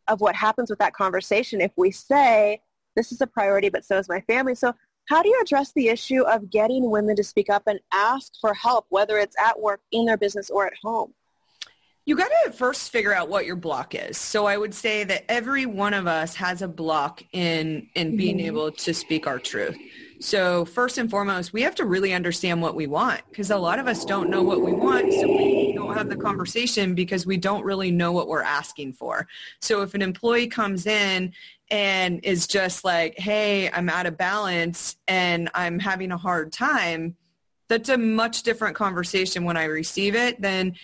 of 0.08 0.20
what 0.22 0.36
happens 0.36 0.70
with 0.70 0.80
that 0.80 0.94
conversation 0.94 1.62
if 1.62 1.72
we 1.78 1.92
say 1.92 2.62
this 2.96 3.12
is 3.12 3.22
a 3.22 3.28
priority 3.28 3.70
but 3.70 3.86
so 3.86 3.98
is 3.98 4.10
my 4.10 4.22
family. 4.22 4.56
So 4.56 4.74
how 5.08 5.24
do 5.24 5.30
you 5.30 5.40
address 5.42 5.72
the 5.74 5.88
issue 5.88 6.24
of 6.24 6.50
getting 6.50 6.90
women 6.90 7.16
to 7.16 7.24
speak 7.24 7.50
up 7.50 7.64
and 7.68 7.80
ask 7.94 8.34
for 8.42 8.54
help, 8.54 8.86
whether 8.90 9.18
it's 9.18 9.36
at 9.40 9.60
work, 9.60 9.80
in 9.92 10.06
their 10.06 10.18
business, 10.18 10.50
or 10.50 10.68
at 10.68 10.74
home? 10.84 11.14
You 12.08 12.16
got 12.16 12.32
to 12.46 12.54
first 12.54 12.90
figure 12.94 13.14
out 13.14 13.28
what 13.28 13.46
your 13.46 13.58
block 13.58 13.94
is. 13.94 14.18
So 14.18 14.46
I 14.46 14.56
would 14.56 14.74
say 14.74 15.04
that 15.04 15.30
every 15.30 15.66
one 15.66 15.94
of 15.94 16.08
us 16.08 16.36
has 16.36 16.62
a 16.62 16.68
block 16.70 17.22
in 17.34 17.90
in 17.96 18.16
being 18.16 18.38
mm-hmm. 18.38 18.48
able 18.48 18.72
to 18.72 18.94
speak 18.94 19.28
our 19.28 19.40
truth. 19.40 19.78
So 20.22 20.64
first 20.64 20.98
and 20.98 21.12
foremost, 21.12 21.52
we 21.52 21.64
have 21.64 21.76
to 21.76 21.86
really 21.86 22.14
understand 22.14 22.62
what 22.62 22.76
we 22.76 22.88
want 22.88 23.24
because 23.30 23.52
a 23.52 23.58
lot 23.58 23.78
of 23.78 23.90
us 23.90 24.06
don't 24.06 24.30
know 24.30 24.42
what 24.42 24.62
we 24.62 24.72
want. 24.72 25.12
So 25.12 25.28
we 25.28 25.74
don't 25.74 25.98
have 25.98 26.08
the 26.08 26.16
conversation 26.16 26.96
because 26.96 27.26
we 27.26 27.36
don't 27.36 27.66
really 27.66 27.92
know 27.92 28.14
what 28.14 28.30
we're 28.30 28.42
asking 28.42 28.94
for. 28.94 29.28
So 29.60 29.82
if 29.82 29.94
an 29.94 30.02
employee 30.02 30.48
comes 30.48 30.88
in 30.88 31.34
and 31.70 32.22
is 32.24 32.48
just 32.48 32.86
like, 32.86 33.20
hey, 33.20 33.70
I'm 33.70 33.90
out 33.90 34.06
of 34.06 34.18
balance 34.18 34.96
and 35.10 35.50
I'm 35.54 35.78
having 35.78 36.14
a 36.14 36.18
hard 36.18 36.54
time, 36.54 37.18
that's 37.68 37.90
a 37.90 37.98
much 37.98 38.44
different 38.44 38.78
conversation 38.78 39.44
when 39.44 39.58
I 39.58 39.66
receive 39.66 40.16
it 40.16 40.42
than 40.42 40.76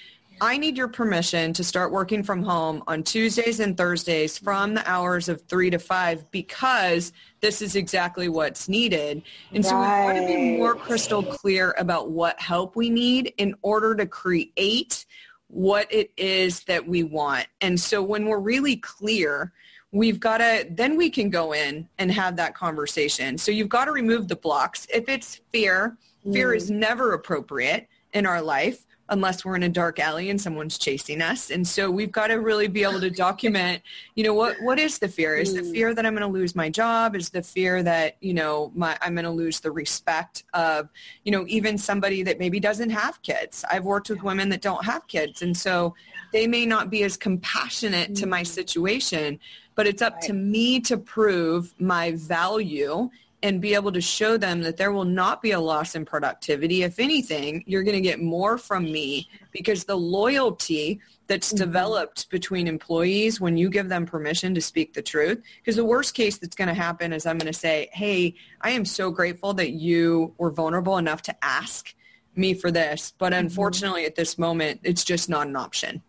I 0.42 0.58
need 0.58 0.78
your 0.78 0.88
permission 0.88 1.54
to 1.54 1.64
start 1.64 1.92
working 1.92 2.24
from 2.24 2.44
home 2.44 2.84
on 2.88 3.04
Tuesdays 3.04 3.60
and 3.60 3.78
Thursdays 3.78 4.38
from 4.38 4.74
the 4.74 4.90
hours 4.90 5.30
of 5.30 5.42
three 5.44 5.70
to 5.70 5.80
five 5.80 6.30
because 6.32 7.14
this 7.42 7.62
is 7.62 7.76
exactly 7.76 8.30
what's 8.30 8.68
needed. 8.68 9.22
And 9.52 9.64
right. 9.64 9.70
so 9.70 9.76
we 9.76 9.88
want 9.88 10.18
to 10.18 10.28
be 10.28 10.58
more 10.58 10.76
crystal 10.76 11.24
clear 11.24 11.76
about 11.78 12.12
what 12.12 12.40
help 12.40 12.76
we 12.76 12.90
need 12.90 13.34
in 13.38 13.56
order 13.62 13.96
to 13.96 14.06
create 14.06 15.06
what 15.48 15.92
it 15.94 16.12
is 16.18 16.64
that 16.66 16.88
we 16.88 17.04
want. 17.04 17.48
And 17.62 17.80
so 17.80 18.02
when 18.02 18.26
we're 18.26 18.40
really 18.40 18.78
clear, 18.78 19.54
we've 19.92 20.20
got 20.20 20.40
to, 20.40 20.68
then 20.70 20.98
we 20.98 21.10
can 21.10 21.30
go 21.30 21.54
in 21.54 21.88
and 22.00 22.12
have 22.12 22.36
that 22.38 22.56
conversation. 22.56 23.38
So 23.38 23.52
you've 23.52 23.70
got 23.70 23.86
to 23.86 23.92
remove 23.92 24.28
the 24.28 24.36
blocks. 24.36 24.88
If 24.92 25.08
it's 25.08 25.42
fear, 25.52 25.98
fear 26.32 26.50
mm. 26.50 26.58
is 26.58 26.72
never 26.72 27.14
appropriate 27.14 27.88
in 28.14 28.26
our 28.26 28.42
life 28.42 28.86
unless 29.10 29.44
we're 29.44 29.56
in 29.56 29.64
a 29.64 29.70
dark 29.70 30.00
alley 30.00 30.30
and 30.30 30.40
someone's 30.40 30.78
chasing 30.78 31.22
us. 31.22 31.50
And 31.50 31.68
so 31.68 31.92
we've 31.92 32.12
got 32.12 32.28
to 32.28 32.36
really 32.36 32.68
be 32.68 32.84
able 32.84 33.02
to 33.02 33.10
document, 33.10 33.82
you 34.16 34.24
know, 34.24 34.34
what, 34.34 34.56
what 34.62 34.80
is 34.80 35.00
the 35.00 35.08
fear? 35.08 35.36
Is 35.36 35.54
the 35.54 35.62
mm. 35.62 35.72
fear 35.72 35.94
that 35.94 36.06
I'm 36.06 36.14
going 36.14 36.28
to 36.28 36.34
lose 36.34 36.56
my 36.56 36.70
job? 36.70 37.16
Is 37.16 37.30
the 37.30 37.44
fear 37.44 37.84
that, 37.84 38.16
you 38.22 38.34
know, 38.34 38.72
my, 38.76 38.98
I'm 39.02 39.14
going 39.14 39.26
to 39.26 39.32
lose 39.32 39.60
the 39.60 39.72
respect 39.72 40.44
of, 40.54 40.90
you 41.26 41.32
know, 41.32 41.46
even 41.48 41.78
somebody 41.78 42.24
that 42.24 42.40
maybe 42.40 42.60
doesn't 42.60 42.92
have 42.92 43.22
kids. 43.22 43.66
I've 43.70 43.84
worked 43.84 44.10
with 44.10 44.24
women 44.24 44.50
that 44.50 44.62
don't 44.62 44.86
have 44.86 45.06
kids. 45.08 45.42
And 45.42 45.56
so 45.56 45.96
they 46.32 46.48
may 46.48 46.66
not 46.66 46.90
be 46.90 47.04
as 47.04 47.18
compassionate 47.18 48.16
to 48.16 48.26
my 48.26 48.42
mm. 48.42 48.48
situation, 48.48 49.40
but 49.76 49.86
it's 49.86 50.02
up 50.02 50.22
to 50.22 50.34
me 50.34 50.80
to 50.82 50.98
prove 50.98 51.74
my 51.80 52.12
value 52.12 53.10
and 53.44 53.60
be 53.60 53.76
able 53.76 53.92
to 53.92 54.00
show 54.00 54.38
them 54.38 54.62
that 54.62 54.78
there 54.78 54.94
will 54.94 55.04
not 55.04 55.42
be 55.42 55.52
a 55.52 55.60
loss 55.60 55.96
in 55.96 56.06
productivity. 56.06 56.84
If 56.84 56.98
anything, 56.98 57.62
you're 57.68 57.84
going 57.84 57.96
to 57.96 58.02
get 58.02 58.22
more 58.22 58.58
from 58.58 58.86
me 58.86 59.30
because 59.52 59.84
the 59.84 59.98
loyalty 59.98 61.02
that's 61.28 61.50
mm-hmm. 61.50 61.58
developed 61.58 62.30
between 62.30 62.68
employees 62.68 63.42
when 63.42 63.58
you 63.58 63.70
give 63.70 63.90
them 63.90 64.06
permission 64.06 64.56
to 64.56 64.62
speak 64.62 64.94
the 64.94 65.02
truth. 65.02 65.44
Because 65.58 65.76
the 65.76 65.84
worst 65.84 66.14
case 66.14 66.38
that's 66.38 66.56
going 66.56 66.70
to 66.70 66.74
happen 66.74 67.12
is 67.12 67.26
I'm 67.26 67.38
going 67.38 67.52
to 67.52 67.60
say, 67.60 67.90
hey, 67.92 68.34
I 68.62 68.72
am 68.72 68.86
so 68.86 69.12
grateful 69.12 69.54
that 69.56 69.72
you 69.72 70.34
were 70.38 70.52
vulnerable 70.52 70.98
enough 70.98 71.22
to 71.24 71.36
ask 71.44 71.94
me 72.38 72.54
for 72.54 72.72
this. 72.72 73.14
But 73.18 73.34
mm-hmm. 73.34 73.48
unfortunately, 73.48 74.06
at 74.06 74.16
this 74.16 74.38
moment, 74.38 74.80
it's 74.84 75.04
just 75.04 75.28
not 75.28 75.48
an 75.48 75.58
option. 75.58 76.02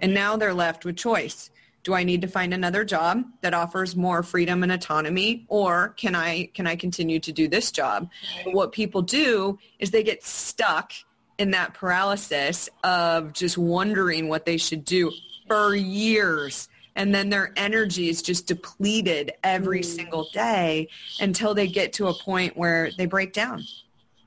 And 0.00 0.12
now 0.12 0.36
they're 0.36 0.52
left 0.52 0.84
with 0.84 0.96
choice 0.96 1.50
do 1.84 1.94
I 1.94 2.04
need 2.04 2.22
to 2.22 2.28
find 2.28 2.54
another 2.54 2.84
job 2.84 3.24
that 3.40 3.54
offers 3.54 3.96
more 3.96 4.22
freedom 4.22 4.62
and 4.62 4.70
autonomy 4.70 5.44
or 5.48 5.90
can 5.90 6.14
I 6.14 6.46
can 6.54 6.66
I 6.66 6.76
continue 6.76 7.18
to 7.20 7.32
do 7.32 7.48
this 7.48 7.70
job? 7.72 8.10
What 8.46 8.72
people 8.72 9.02
do 9.02 9.58
is 9.78 9.90
they 9.90 10.02
get 10.02 10.22
stuck 10.24 10.92
in 11.38 11.50
that 11.52 11.74
paralysis 11.74 12.68
of 12.84 13.32
just 13.32 13.58
wondering 13.58 14.28
what 14.28 14.46
they 14.46 14.56
should 14.56 14.84
do 14.84 15.10
for 15.48 15.74
years 15.74 16.68
and 16.94 17.14
then 17.14 17.30
their 17.30 17.52
energy 17.56 18.08
is 18.08 18.22
just 18.22 18.46
depleted 18.46 19.32
every 19.42 19.80
mm. 19.80 19.84
single 19.84 20.28
day 20.32 20.88
until 21.20 21.54
they 21.54 21.66
get 21.66 21.92
to 21.94 22.08
a 22.08 22.14
point 22.14 22.56
where 22.56 22.90
they 22.98 23.06
break 23.06 23.32
down. 23.32 23.64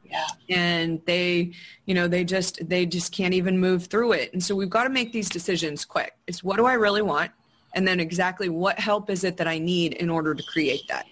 Yeah. 0.09 0.27
And 0.49 1.01
they, 1.05 1.51
you 1.85 1.93
know, 1.93 2.07
they 2.07 2.23
just 2.23 2.67
they 2.67 2.85
just 2.85 3.11
can't 3.11 3.33
even 3.33 3.59
move 3.59 3.85
through 3.85 4.13
it. 4.13 4.33
And 4.33 4.43
so 4.43 4.55
we've 4.55 4.69
got 4.69 4.85
to 4.85 4.89
make 4.89 5.11
these 5.11 5.29
decisions 5.29 5.83
quick. 5.83 6.15
It's 6.27 6.43
what 6.43 6.57
do 6.57 6.65
I 6.65 6.73
really 6.73 7.01
want? 7.01 7.31
And 7.75 7.87
then 7.87 7.99
exactly 7.99 8.49
what 8.49 8.79
help 8.79 9.09
is 9.09 9.23
it 9.23 9.37
that 9.37 9.47
I 9.47 9.59
need 9.59 9.93
in 9.93 10.09
order 10.09 10.33
to 10.33 10.43
create 10.43 10.87
that. 10.87 11.05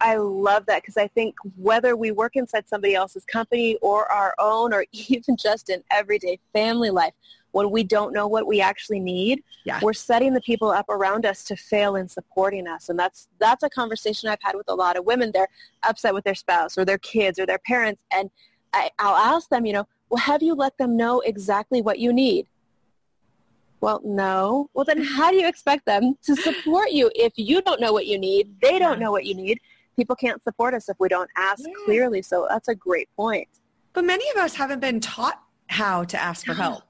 I 0.00 0.16
love 0.16 0.66
that 0.66 0.82
because 0.82 0.98
I 0.98 1.06
think 1.08 1.36
whether 1.56 1.96
we 1.96 2.10
work 2.10 2.36
inside 2.36 2.68
somebody 2.68 2.94
else's 2.94 3.24
company 3.24 3.76
or 3.80 4.10
our 4.12 4.34
own 4.38 4.74
or 4.74 4.84
even 4.92 5.36
just 5.36 5.70
in 5.70 5.82
everyday 5.90 6.38
family 6.52 6.90
life, 6.90 7.14
when 7.52 7.70
we 7.70 7.82
don't 7.82 8.12
know 8.12 8.26
what 8.26 8.46
we 8.46 8.60
actually 8.60 9.00
need, 9.00 9.42
yeah. 9.64 9.80
we're 9.80 9.94
setting 9.94 10.34
the 10.34 10.42
people 10.42 10.68
up 10.68 10.84
around 10.90 11.24
us 11.24 11.42
to 11.44 11.56
fail 11.56 11.96
in 11.96 12.06
supporting 12.06 12.68
us. 12.68 12.90
And 12.90 12.98
that's 12.98 13.28
that's 13.38 13.62
a 13.62 13.70
conversation 13.70 14.28
I've 14.28 14.42
had 14.42 14.56
with 14.56 14.68
a 14.68 14.74
lot 14.74 14.98
of 14.98 15.06
women. 15.06 15.30
They're 15.32 15.48
upset 15.82 16.12
with 16.12 16.24
their 16.24 16.34
spouse 16.34 16.76
or 16.76 16.84
their 16.84 16.98
kids 16.98 17.38
or 17.38 17.46
their 17.46 17.60
parents. 17.60 18.02
And 18.12 18.30
I, 18.74 18.90
I'll 18.98 19.16
ask 19.16 19.48
them, 19.48 19.64
you 19.64 19.72
know, 19.72 19.86
well, 20.10 20.20
have 20.20 20.42
you 20.42 20.54
let 20.54 20.76
them 20.76 20.98
know 20.98 21.20
exactly 21.20 21.80
what 21.80 21.98
you 21.98 22.12
need? 22.12 22.46
Well, 23.80 24.00
no. 24.04 24.70
Well, 24.74 24.84
then 24.84 25.02
how 25.02 25.30
do 25.30 25.36
you 25.36 25.48
expect 25.48 25.86
them 25.86 26.14
to 26.24 26.34
support 26.36 26.90
you 26.92 27.10
if 27.14 27.32
you 27.36 27.62
don't 27.62 27.80
know 27.80 27.92
what 27.92 28.06
you 28.06 28.18
need? 28.18 28.56
They 28.62 28.78
don't 28.78 28.98
know 28.98 29.10
what 29.10 29.24
you 29.26 29.34
need. 29.34 29.60
People 29.96 30.16
can't 30.16 30.42
support 30.42 30.74
us 30.74 30.88
if 30.88 30.96
we 30.98 31.08
don't 31.08 31.30
ask 31.36 31.62
yeah. 31.66 31.72
clearly. 31.84 32.22
So 32.22 32.46
that's 32.48 32.68
a 32.68 32.74
great 32.74 33.08
point. 33.16 33.48
But 33.92 34.04
many 34.04 34.28
of 34.30 34.36
us 34.36 34.54
haven't 34.54 34.80
been 34.80 35.00
taught 35.00 35.40
how 35.68 36.04
to 36.04 36.20
ask 36.20 36.46
for 36.46 36.54
help. 36.54 36.82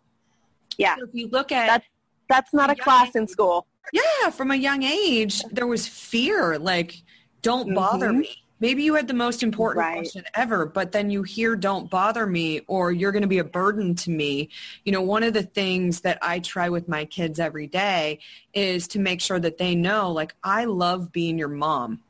Yeah. 0.78 0.96
So 0.96 1.04
if 1.04 1.10
you 1.14 1.28
look 1.28 1.52
at 1.52 1.66
that's 1.66 1.86
that's 2.28 2.52
not 2.52 2.70
a 2.70 2.74
class 2.74 3.14
in 3.14 3.26
school. 3.28 3.66
Yeah, 3.92 4.30
from 4.30 4.50
a 4.50 4.56
young 4.56 4.82
age, 4.82 5.42
there 5.52 5.66
was 5.66 5.86
fear 5.86 6.58
like 6.58 7.02
don't 7.42 7.74
bother 7.74 8.08
mm-hmm. 8.08 8.20
me 8.20 8.45
maybe 8.60 8.82
you 8.82 8.94
had 8.94 9.08
the 9.08 9.14
most 9.14 9.42
important 9.42 9.84
right. 9.84 9.96
question 9.98 10.24
ever 10.34 10.66
but 10.66 10.92
then 10.92 11.10
you 11.10 11.22
hear 11.22 11.56
don't 11.56 11.90
bother 11.90 12.26
me 12.26 12.60
or 12.66 12.92
you're 12.92 13.12
going 13.12 13.22
to 13.22 13.28
be 13.28 13.38
a 13.38 13.44
burden 13.44 13.94
to 13.94 14.10
me 14.10 14.48
you 14.84 14.92
know 14.92 15.02
one 15.02 15.22
of 15.22 15.32
the 15.32 15.42
things 15.42 16.00
that 16.00 16.18
i 16.22 16.38
try 16.38 16.68
with 16.68 16.88
my 16.88 17.04
kids 17.04 17.38
every 17.38 17.66
day 17.66 18.18
is 18.54 18.88
to 18.88 18.98
make 18.98 19.20
sure 19.20 19.38
that 19.38 19.58
they 19.58 19.74
know 19.74 20.10
like 20.10 20.34
i 20.42 20.64
love 20.64 21.12
being 21.12 21.38
your 21.38 21.48
mom 21.48 22.00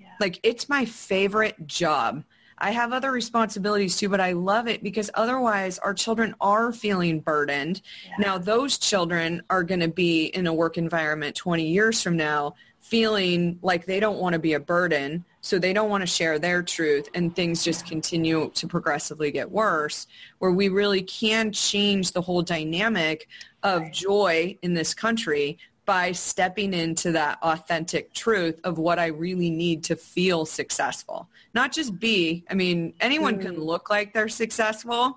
yeah. 0.00 0.08
like 0.20 0.38
it's 0.42 0.68
my 0.68 0.84
favorite 0.84 1.66
job 1.66 2.24
I 2.58 2.70
have 2.70 2.92
other 2.92 3.12
responsibilities 3.12 3.98
too, 3.98 4.08
but 4.08 4.20
I 4.20 4.32
love 4.32 4.66
it 4.66 4.82
because 4.82 5.10
otherwise 5.12 5.78
our 5.78 5.92
children 5.92 6.34
are 6.40 6.72
feeling 6.72 7.20
burdened. 7.20 7.82
Yeah. 8.06 8.14
Now 8.18 8.38
those 8.38 8.78
children 8.78 9.42
are 9.50 9.62
going 9.62 9.80
to 9.80 9.88
be 9.88 10.26
in 10.26 10.46
a 10.46 10.54
work 10.54 10.78
environment 10.78 11.36
20 11.36 11.66
years 11.66 12.02
from 12.02 12.16
now 12.16 12.54
feeling 12.80 13.58
like 13.62 13.84
they 13.84 13.98
don't 13.98 14.18
want 14.18 14.34
to 14.34 14.38
be 14.38 14.52
a 14.52 14.60
burden 14.60 15.24
so 15.46 15.60
they 15.60 15.72
don't 15.72 15.90
want 15.90 16.02
to 16.02 16.08
share 16.08 16.40
their 16.40 16.60
truth 16.60 17.08
and 17.14 17.36
things 17.36 17.62
just 17.62 17.86
continue 17.86 18.50
to 18.52 18.66
progressively 18.66 19.30
get 19.30 19.48
worse 19.48 20.08
where 20.38 20.50
we 20.50 20.68
really 20.68 21.02
can 21.02 21.52
change 21.52 22.10
the 22.10 22.20
whole 22.20 22.42
dynamic 22.42 23.28
of 23.62 23.92
joy 23.92 24.58
in 24.62 24.74
this 24.74 24.92
country 24.92 25.56
by 25.84 26.10
stepping 26.10 26.74
into 26.74 27.12
that 27.12 27.38
authentic 27.42 28.12
truth 28.12 28.58
of 28.64 28.78
what 28.78 28.98
I 28.98 29.06
really 29.06 29.50
need 29.50 29.84
to 29.84 29.94
feel 29.94 30.46
successful. 30.46 31.28
Not 31.54 31.72
just 31.72 31.96
be. 32.00 32.44
I 32.50 32.54
mean, 32.54 32.94
anyone 33.00 33.38
can 33.38 33.54
mm. 33.54 33.64
look 33.64 33.88
like 33.88 34.12
they're 34.12 34.28
successful, 34.28 35.16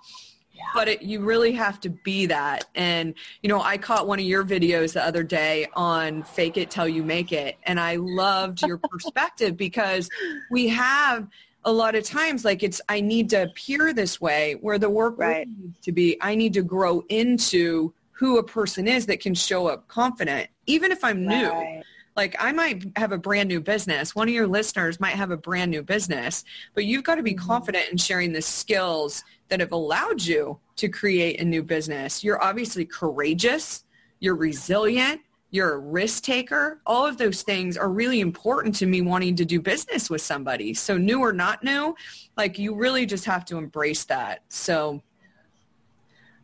but 0.74 0.88
it, 0.88 1.02
you 1.02 1.22
really 1.22 1.52
have 1.54 1.80
to 1.82 1.90
be 1.90 2.26
that. 2.28 2.66
And, 2.76 3.14
you 3.42 3.50
know, 3.50 3.62
I 3.62 3.78
caught 3.78 4.08
one 4.08 4.20
of 4.20 4.26
your 4.26 4.44
videos 4.44 4.94
the 4.94 5.04
other 5.04 5.24
day 5.24 5.68
on 5.74 6.24
fake 6.24 6.58
it 6.58 6.70
till 6.70 6.88
you 6.88 7.04
make 7.04 7.32
it. 7.32 7.58
And 7.64 7.80
I 7.80 7.96
loved 7.96 8.62
your 8.62 8.78
perspective 8.90 9.58
because 9.58 10.10
we 10.52 10.68
have 10.70 11.28
a 11.66 11.72
lot 11.72 11.96
of 11.96 12.04
times 12.04 12.46
like 12.46 12.64
it's, 12.64 12.82
I 12.88 13.02
need 13.02 13.30
to 13.32 13.44
appear 13.44 13.94
this 13.94 14.22
way 14.22 14.56
where 14.62 14.78
the 14.78 14.90
work 14.90 15.16
right. 15.18 15.48
needs 15.48 15.80
to 15.82 15.92
be, 15.92 16.18
I 16.22 16.36
need 16.36 16.54
to 16.54 16.62
grow 16.62 17.04
into 17.10 17.94
who 18.12 18.38
a 18.38 18.44
person 18.44 18.88
is 18.88 19.06
that 19.06 19.20
can 19.22 19.34
show 19.34 19.68
up 19.68 19.88
confident, 19.88 20.50
even 20.66 20.92
if 20.92 21.04
I'm 21.04 21.26
right. 21.26 21.76
new 21.76 21.84
like 22.20 22.36
I 22.38 22.52
might 22.52 22.84
have 22.98 23.14
a 23.14 23.18
brand 23.18 23.48
new 23.48 23.62
business. 23.62 24.14
One 24.14 24.28
of 24.28 24.34
your 24.34 24.46
listeners 24.46 25.00
might 25.00 25.16
have 25.16 25.32
a 25.32 25.38
brand 25.38 25.72
new 25.72 25.82
business, 25.82 26.44
but 26.74 26.84
you've 26.84 27.06
got 27.06 27.16
to 27.16 27.24
be 27.24 27.34
mm-hmm. 27.34 27.48
confident 27.48 27.88
in 27.92 27.98
sharing 27.98 28.34
the 28.34 28.42
skills 28.42 29.24
that 29.48 29.62
have 29.62 29.72
allowed 29.72 30.22
you 30.22 30.60
to 30.76 30.90
create 30.90 31.40
a 31.40 31.46
new 31.46 31.64
business. 31.64 32.22
You're 32.22 32.44
obviously 32.44 32.84
courageous. 32.84 33.86
You're 34.20 34.36
resilient. 34.36 35.22
You're 35.52 35.76
a 35.76 35.80
risk 35.80 36.24
taker. 36.24 36.82
All 36.86 37.06
of 37.06 37.18
those 37.18 37.42
things 37.42 37.78
are 37.78 37.90
really 37.90 38.20
important 38.20 38.76
to 38.76 38.86
me 38.86 39.00
wanting 39.00 39.38
to 39.38 39.46
do 39.46 39.62
business 39.62 40.10
with 40.10 40.22
somebody. 40.22 40.74
So 40.74 40.98
new 40.98 41.22
or 41.22 41.32
not 41.32 41.64
new, 41.64 41.96
like 42.36 42.60
you 42.60 42.76
really 42.76 43.06
just 43.06 43.24
have 43.24 43.46
to 43.46 43.58
embrace 43.58 44.04
that. 44.04 44.42
So 44.50 45.02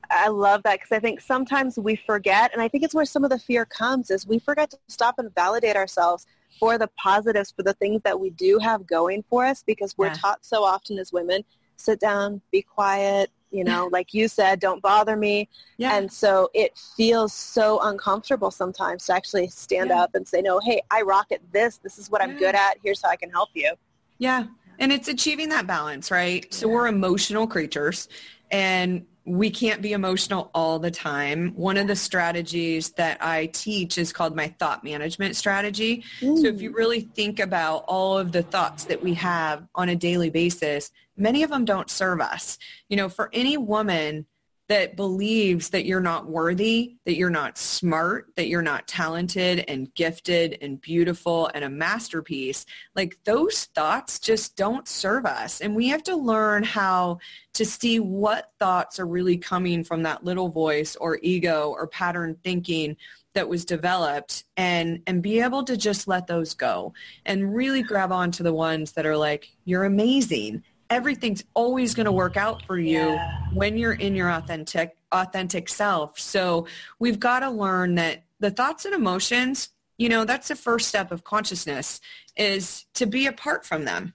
I 0.10 0.28
love 0.30 0.64
that 0.64 0.80
because 0.80 0.92
I 0.96 1.00
think 1.00 1.22
sometimes 1.22 1.78
we 1.78 1.96
forget, 1.96 2.52
and 2.54 2.62
I 2.62 2.68
think 2.68 2.84
it's 2.84 2.94
where 2.94 3.06
some 3.06 3.24
of 3.24 3.30
the 3.30 3.40
fear 3.40 3.66
comes, 3.66 4.10
is 4.10 4.26
we 4.28 4.40
forget 4.40 4.72
to 4.72 4.78
stop 4.88 5.20
and 5.20 5.34
validate 5.36 5.76
ourselves 5.76 6.26
for 6.60 6.78
the 6.78 6.88
positives, 6.98 7.52
for 7.52 7.64
the 7.64 7.74
things 7.74 8.02
that 8.04 8.20
we 8.20 8.30
do 8.30 8.60
have 8.60 8.88
going 8.88 9.24
for 9.30 9.46
us 9.46 9.64
because 9.66 9.98
we're 9.98 10.08
yeah. 10.08 10.14
taught 10.14 10.46
so 10.46 10.64
often 10.64 10.98
as 10.98 11.12
women 11.12 11.44
sit 11.76 12.00
down, 12.00 12.42
be 12.52 12.62
quiet, 12.62 13.30
You 13.52 13.64
know, 13.64 13.90
like 13.92 14.14
you 14.14 14.28
said, 14.28 14.60
don't 14.60 14.82
bother 14.82 15.16
me. 15.18 15.50
Yeah. 15.78 15.98
And 15.98 16.12
so 16.12 16.50
it 16.54 16.78
feels 16.96 17.34
so 17.34 17.80
uncomfortable 17.84 18.52
sometimes 18.52 19.06
to 19.06 19.14
actually 19.14 19.48
stand 19.50 19.90
Yeah. 19.90 20.04
up 20.04 20.16
and 20.16 20.28
say, 20.28 20.42
no, 20.42 20.60
hey, 20.60 20.82
I 20.92 21.02
rock 21.02 21.28
at 21.32 21.42
this. 21.52 21.78
This 21.78 21.98
is 21.98 22.10
what 22.10 22.22
I'm 22.22 22.38
good 22.38 22.56
at. 22.56 22.78
Here's 22.84 23.02
how 23.02 23.10
I 23.10 23.18
can 23.18 23.30
help 23.32 23.50
you. 23.54 23.74
Yeah. 24.18 24.46
And 24.80 24.92
it's 24.92 25.08
achieving 25.08 25.50
that 25.50 25.68
balance, 25.68 26.12
right? 26.12 26.54
So 26.54 26.68
we're 26.68 26.88
emotional 26.88 27.48
creatures 27.48 28.08
and 28.52 29.06
we 29.26 29.50
can't 29.50 29.82
be 29.82 29.94
emotional 29.94 30.52
all 30.54 30.78
the 30.78 30.92
time. 30.92 31.52
One 31.56 31.78
of 31.78 31.88
the 31.88 31.96
strategies 31.96 32.92
that 32.92 33.18
I 33.22 33.48
teach 33.48 33.98
is 33.98 34.14
called 34.14 34.36
my 34.36 34.50
thought 34.60 34.84
management 34.84 35.36
strategy. 35.36 36.04
So 36.20 36.46
if 36.46 36.62
you 36.62 36.72
really 36.72 37.02
think 37.02 37.40
about 37.40 37.86
all 37.88 38.18
of 38.18 38.32
the 38.32 38.44
thoughts 38.44 38.84
that 38.86 39.02
we 39.02 39.16
have 39.16 39.68
on 39.74 39.90
a 39.90 39.96
daily 39.96 40.30
basis, 40.30 40.92
many 41.18 41.42
of 41.42 41.50
them 41.50 41.66
don't 41.66 41.90
serve 41.90 42.22
us. 42.22 42.60
You 42.88 42.98
know, 42.98 43.10
for 43.10 43.30
any 43.34 43.58
woman 43.58 44.28
that 44.68 44.96
believes 44.96 45.70
that 45.70 45.86
you're 45.86 46.00
not 46.00 46.28
worthy, 46.28 46.96
that 47.06 47.16
you're 47.16 47.30
not 47.30 47.58
smart, 47.58 48.32
that 48.36 48.48
you're 48.48 48.64
not 48.64 48.88
talented 48.88 49.64
and 49.68 49.94
gifted 49.94 50.58
and 50.62 50.82
beautiful 50.82 51.52
and 51.54 51.64
a 51.64 51.70
masterpiece, 51.70 52.66
like 52.96 53.18
those 53.26 53.66
thoughts 53.66 54.18
just 54.18 54.56
don't 54.56 54.88
serve 54.88 55.26
us. 55.26 55.62
And 55.62 55.76
we 55.76 55.88
have 55.90 56.02
to 56.04 56.16
learn 56.16 56.64
how 56.64 57.20
to 57.54 57.66
see 57.66 58.00
what 58.00 58.52
thoughts 58.60 59.00
are 59.00 59.06
really 59.06 59.38
coming 59.38 59.84
from 59.84 60.02
that 60.04 60.24
little 60.24 60.50
voice 60.50 60.96
or 60.96 61.20
ego 61.22 61.70
or 61.70 61.88
pattern 61.88 62.36
thinking 62.44 62.98
that 63.36 63.48
was 63.50 63.66
developed 63.66 64.46
and 64.58 65.02
and 65.06 65.22
be 65.22 65.42
able 65.42 65.64
to 65.64 65.78
just 65.78 66.08
let 66.08 66.26
those 66.26 66.54
go 66.54 66.94
and 67.26 67.54
really 67.54 67.84
grab 67.84 68.12
onto 68.12 68.44
the 68.44 68.54
ones 68.54 68.94
that 68.94 69.06
are 69.06 69.18
like 69.18 69.52
you're 69.66 69.84
amazing 69.84 70.64
everything's 70.90 71.44
always 71.54 71.94
going 71.94 72.06
to 72.06 72.12
work 72.12 72.38
out 72.38 72.64
for 72.66 72.78
you 72.78 73.18
when 73.54 73.78
you're 73.78 73.94
in 73.94 74.16
your 74.16 74.32
authentic 74.32 74.96
authentic 75.12 75.70
self. 75.70 76.20
So 76.20 76.68
we've 77.00 77.20
got 77.20 77.40
to 77.40 77.50
learn 77.50 77.96
that 77.96 78.24
the 78.40 78.52
thoughts 78.52 78.86
and 78.86 78.94
emotions 78.94 79.70
you 79.98 80.10
know 80.10 80.26
that's 80.26 80.50
the 80.50 80.56
first 80.56 80.90
step 80.90 81.12
of 81.12 81.24
consciousness 81.24 82.02
is 82.36 82.86
to 82.96 83.06
be 83.06 83.28
apart 83.28 83.66
from 83.66 83.86
them. 83.86 84.14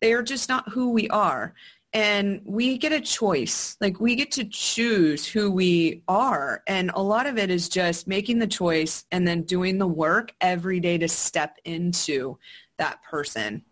They 0.00 0.12
are 0.12 0.22
just 0.22 0.48
not 0.48 0.70
who 0.70 0.90
we 0.90 1.08
are. 1.08 1.54
And 1.92 2.42
we 2.44 2.76
get 2.78 2.92
a 2.92 3.00
choice. 3.00 3.76
Like 3.80 3.98
we 3.98 4.14
get 4.14 4.30
to 4.32 4.44
choose 4.44 5.26
who 5.26 5.50
we 5.50 6.02
are. 6.06 6.62
And 6.66 6.90
a 6.94 7.02
lot 7.02 7.26
of 7.26 7.38
it 7.38 7.50
is 7.50 7.68
just 7.68 8.06
making 8.06 8.38
the 8.38 8.46
choice 8.46 9.04
and 9.10 9.26
then 9.26 9.42
doing 9.42 9.78
the 9.78 9.86
work 9.86 10.32
every 10.40 10.80
day 10.80 10.98
to 10.98 11.08
step 11.08 11.56
into 11.64 12.38
that 12.78 13.02
person 13.02 13.62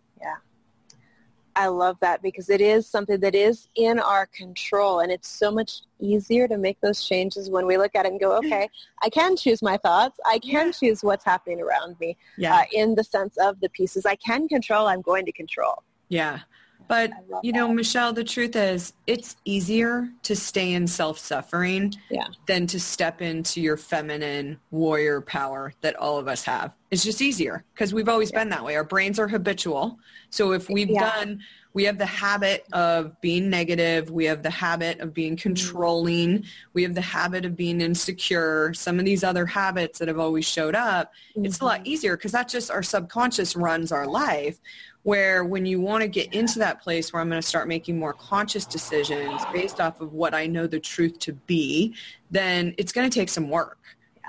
I 1.56 1.68
love 1.68 1.96
that 2.00 2.22
because 2.22 2.50
it 2.50 2.60
is 2.60 2.86
something 2.86 3.18
that 3.20 3.34
is 3.34 3.68
in 3.74 3.98
our 3.98 4.26
control 4.26 5.00
and 5.00 5.10
it's 5.10 5.26
so 5.26 5.50
much 5.50 5.80
easier 5.98 6.46
to 6.46 6.58
make 6.58 6.78
those 6.82 7.02
changes 7.04 7.48
when 7.48 7.66
we 7.66 7.78
look 7.78 7.94
at 7.94 8.04
it 8.04 8.12
and 8.12 8.20
go, 8.20 8.36
okay, 8.36 8.68
I 9.02 9.08
can 9.08 9.36
choose 9.36 9.62
my 9.62 9.78
thoughts. 9.78 10.20
I 10.26 10.38
can 10.38 10.72
choose 10.72 11.02
what's 11.02 11.24
happening 11.24 11.62
around 11.62 11.98
me 11.98 12.16
yeah 12.36 12.56
uh, 12.56 12.64
in 12.72 12.94
the 12.94 13.04
sense 13.04 13.36
of 13.38 13.60
the 13.60 13.70
pieces 13.70 14.04
I 14.04 14.16
can 14.16 14.48
control, 14.48 14.86
I'm 14.86 15.00
going 15.00 15.24
to 15.24 15.32
control. 15.32 15.82
Yeah. 16.08 16.40
But, 16.88 17.10
you 17.42 17.52
know, 17.52 17.68
that. 17.68 17.74
Michelle, 17.74 18.12
the 18.12 18.24
truth 18.24 18.54
is 18.56 18.92
it's 19.06 19.36
easier 19.44 20.08
to 20.22 20.36
stay 20.36 20.72
in 20.72 20.86
self-suffering 20.86 21.94
Yeah. 22.10 22.26
than 22.46 22.66
to 22.68 22.78
step 22.80 23.20
into 23.20 23.60
your 23.60 23.76
feminine 23.76 24.58
warrior 24.70 25.20
power 25.20 25.72
that 25.80 25.96
all 25.96 26.18
of 26.18 26.28
us 26.28 26.44
have. 26.44 26.72
It's 26.90 27.02
just 27.02 27.20
easier 27.20 27.64
because 27.74 27.92
we've 27.92 28.08
always 28.08 28.30
been 28.30 28.48
that 28.50 28.64
way. 28.64 28.76
Our 28.76 28.84
brains 28.84 29.18
are 29.18 29.28
habitual. 29.28 29.98
So 30.30 30.52
if 30.52 30.68
we've 30.68 30.90
Yeah. 30.90 31.10
done, 31.10 31.40
we 31.76 31.84
have 31.84 31.98
the 31.98 32.06
habit 32.06 32.64
of 32.72 33.20
being 33.20 33.50
negative. 33.50 34.10
We 34.10 34.24
have 34.24 34.42
the 34.42 34.48
habit 34.48 34.98
of 35.00 35.12
being 35.12 35.36
controlling. 35.36 36.46
We 36.72 36.82
have 36.84 36.94
the 36.94 37.02
habit 37.02 37.44
of 37.44 37.54
being 37.54 37.82
insecure. 37.82 38.72
Some 38.72 38.98
of 38.98 39.04
these 39.04 39.22
other 39.22 39.44
habits 39.44 39.98
that 39.98 40.08
have 40.08 40.18
always 40.18 40.46
showed 40.46 40.74
up, 40.74 41.12
it's 41.34 41.60
a 41.60 41.66
lot 41.66 41.80
mm-hmm. 41.80 41.88
easier 41.88 42.16
because 42.16 42.32
that's 42.32 42.50
just 42.50 42.70
our 42.70 42.82
subconscious 42.82 43.56
runs 43.56 43.92
our 43.92 44.06
life 44.06 44.58
where 45.02 45.44
when 45.44 45.66
you 45.66 45.78
want 45.78 46.00
to 46.00 46.08
get 46.08 46.32
into 46.32 46.58
that 46.60 46.80
place 46.80 47.12
where 47.12 47.20
I'm 47.20 47.28
going 47.28 47.42
to 47.42 47.46
start 47.46 47.68
making 47.68 47.98
more 47.98 48.14
conscious 48.14 48.64
decisions 48.64 49.42
based 49.52 49.78
off 49.78 50.00
of 50.00 50.14
what 50.14 50.32
I 50.32 50.46
know 50.46 50.66
the 50.66 50.80
truth 50.80 51.18
to 51.18 51.34
be, 51.34 51.94
then 52.30 52.74
it's 52.78 52.90
going 52.90 53.06
to 53.06 53.14
take 53.14 53.28
some 53.28 53.50
work. 53.50 53.80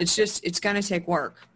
It's 0.02 0.18
just, 0.18 0.44
it's 0.44 0.60
going 0.60 0.76
to 0.76 0.86
take 0.86 1.08
work. 1.08 1.48